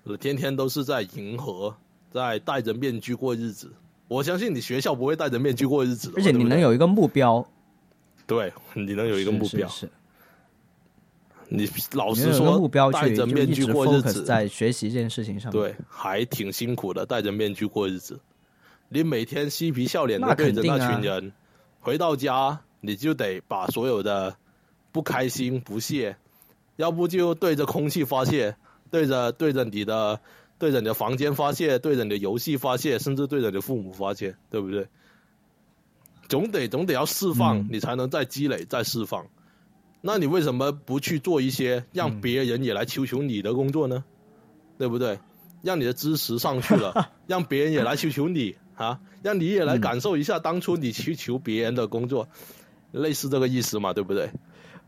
[0.05, 1.77] 呃天天都是在迎合，
[2.11, 3.71] 在戴着面具过日子。
[4.09, 7.47] 我相信你学校不会戴着面具过日子的，而且你能有一个目标，
[8.27, 9.69] 对，你能有一个目标。
[9.69, 9.93] 是是是
[11.51, 18.19] 你老实说，目标去戴着面具过日子，在学习这件事情上。，对，还挺辛苦的，戴着面具过日子。
[18.89, 21.31] 你每天嬉皮笑脸的对着那群人，
[21.81, 24.37] 回到家你就得把所有的
[24.93, 26.17] 不开心、不屑，
[26.77, 28.57] 要不就对着空气发泄，
[28.91, 30.21] 对着对着你的
[30.59, 34.89] 对着你的房间发泄，对着你的游戏发泄，甚至对着你的父母发泄，对不对？
[36.29, 39.27] 总得总得要释放，嗯你才能再积累、再释放。
[40.01, 44.05] 那你为什么不去做一些让别人也来求求你的工作呢？
[44.79, 45.19] 对不对？
[45.63, 52.29] 让你的知识上去了， 让别人也来求求你啊，让你也来感受一下当初你去求别人的工作，
[52.93, 54.31] 类似这个意思嘛，对不对？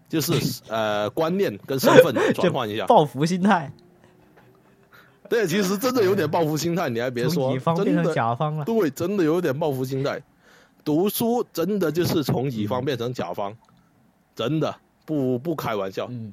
[0.09, 2.86] 就是呃观念跟身份 转换一下。
[2.86, 3.70] 报复心态，
[5.28, 8.64] 对，其实真的有点报复心态，你还别说，乙方变成真的甲方了。
[8.64, 10.23] 对，真的有点报复心态。
[10.85, 13.56] 读书真的就是从乙方变成甲方，
[14.35, 14.74] 真的
[15.05, 16.06] 不不开玩笑。
[16.10, 16.32] 嗯，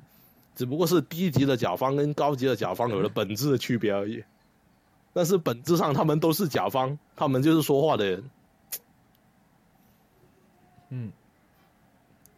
[0.56, 4.24] 只不过是低级的甲方跟高级的甲方有了本质的区别而已。
[5.14, 8.24] 但是本质上他们都是甲方，他们就是说话的人。
[10.90, 11.12] 嗯，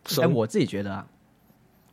[0.03, 1.07] 哎，生我自己觉得啊，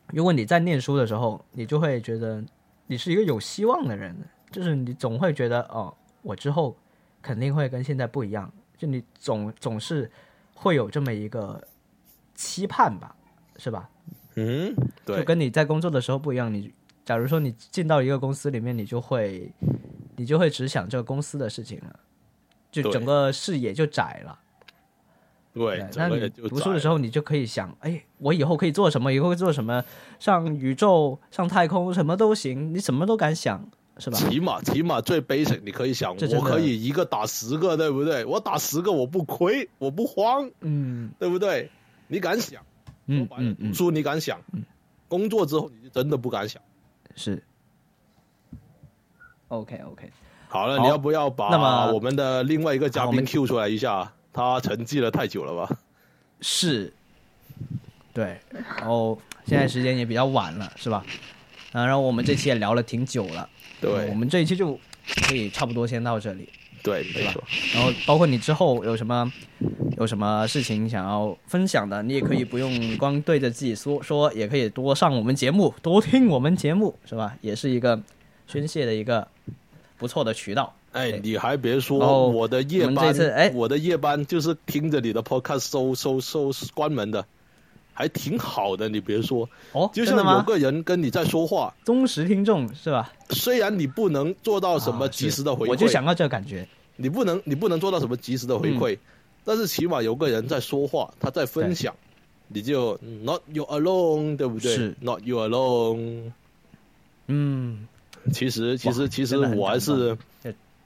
[0.09, 2.43] 如果你在念书的时候，你就会觉得
[2.87, 4.17] 你是一个有希望的人，
[4.51, 6.77] 就是你总会觉得哦，我之后
[7.23, 10.11] 肯定会跟现在不一样，就你总总是
[10.55, 11.63] 会有这么一个
[12.35, 13.15] 期盼吧，
[13.57, 13.89] 是吧？
[14.35, 14.75] 嗯，
[15.05, 16.53] 就对，跟你在工作的时候不一样。
[16.53, 16.73] 你
[17.05, 19.53] 假如说你进到一个公司里面，你就会
[20.19, 21.99] 你就会只想这个公司的事情了，
[22.71, 24.39] 就整个视野就窄了。
[25.55, 29.13] 对，那你读书的时候，你就可以想，哎，我以后可以做什么？
[29.13, 29.83] 以后会做什么？
[30.21, 34.19] 上宇宙、上太空，什么都行，你什么都敢想，是吧？
[34.19, 38.25] 起码起码最 basic，你可以想，我可以一个打十个，对不对？
[38.25, 41.69] 我打十个我不亏，我不慌，嗯对不对？
[42.07, 42.63] 你敢想？
[43.07, 44.63] 嗯嗯嗯，书你敢想，嗯
[45.09, 46.63] 工作之后你就真的不敢想。
[47.17, 47.43] 是。
[49.49, 50.11] OK OK，
[50.49, 54.13] 好了，好你要不要把那么我们的另外一个嘉宾 Q 出来一下？
[54.33, 55.77] 他沉寂了太久了吧？
[56.41, 56.93] 是，
[58.13, 58.39] 对。
[58.77, 61.05] 然后现在时间也比较晚了，是吧？
[61.73, 63.49] 啊，然后我们这期也聊了挺久了，
[63.81, 64.79] 对我们这一期就
[65.27, 66.49] 可以差不多先到这里。
[66.83, 67.43] 对，没吧错。
[67.75, 69.31] 然后包括你之后有什么
[69.97, 77.35] 有什么事情想要分享的，你也可以不用光对着自己说说，也可以多上我们节目，多听我们节目，是吧？
[77.41, 78.01] 也是一个
[78.47, 79.27] 宣泄的一个
[79.99, 80.73] 不错的渠道。
[80.93, 87.25] 哎，你还别说，我的夜班，哎我的夜班就是听着你的 podcast 收收收关门的，
[87.93, 88.89] 还挺好的。
[88.89, 90.43] 你别说，哦，就像有？
[90.45, 93.13] 个人跟你在说话，忠实听众是吧？
[93.31, 96.67] 虽然你不能做到什么啊及时的回馈，我就想要这个感觉。
[96.97, 98.99] 你不能你不能做到什么及时的回馈，嗯
[99.45, 101.95] 但是起码有个人在说话，他在分享，
[102.49, 104.75] 你就 not you alone，对不对？
[104.75, 106.33] 是 not you alone。
[107.29, 107.87] 嗯，
[108.33, 110.17] 其实其实其实我还是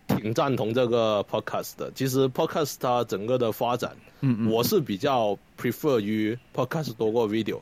[0.06, 1.90] 挺赞同这个 podcast 的。
[1.94, 7.60] 其实 podcast 它整个的发展，嗯嗯，我是比较 prefer 于 podcast 多过 video。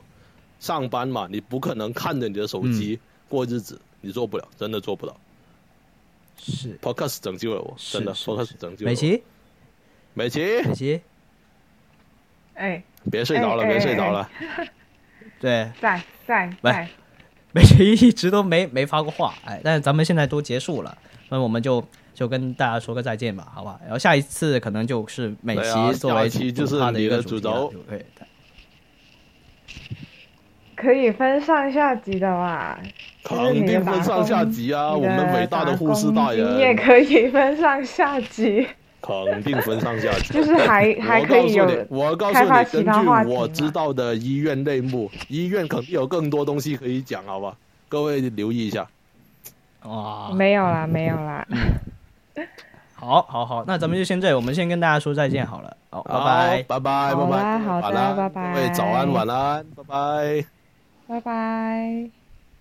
[0.59, 5.15] 上班嘛，你不可能看着你的手机过日子，你做不了，真的做不到。
[6.37, 6.77] 是。
[6.79, 8.53] podcast 拯救了我，真的 podcast 是。
[8.55, 8.91] 拯救了我。
[8.91, 9.23] 美琪，
[10.13, 11.01] 美琪，美琪，
[12.53, 14.29] 哎，别睡着了，哎别睡着了。
[15.39, 16.71] 对，在在喂。
[16.71, 16.89] 在，
[17.53, 20.97] 美琪一直都没没发过话，哎，但是咱们现在都结束了，
[21.29, 21.83] 那我们就
[22.13, 23.79] 就跟大家说个再见吧，好吧？
[23.83, 28.05] 然后下一次可能就是美琪作为下一期就是他的一你的主轴对
[30.75, 32.75] 可以分上下级的嘛？
[33.23, 34.91] 肯定分上下级啊！
[34.95, 38.65] 我们伟大的护士大人，你也，可以分上下级，
[39.01, 40.33] 肯定分上下级。
[40.33, 47.55] 就是还还可以有我告诉你，根据我知道的医院内幕，医院肯定有更多东西可以讲，好吧？
[47.89, 48.87] 各位留意一下。
[49.83, 51.47] 哇，没有啦，没有啦，
[52.93, 56.63] 好好好，那咱们就先这，我们先跟大家说再见好了，好，拜好拜。
[56.67, 60.45] 拜拜，好拜拜，好的拜拜各位早安，晚安，拜拜。
[61.07, 62.20] 拜拜。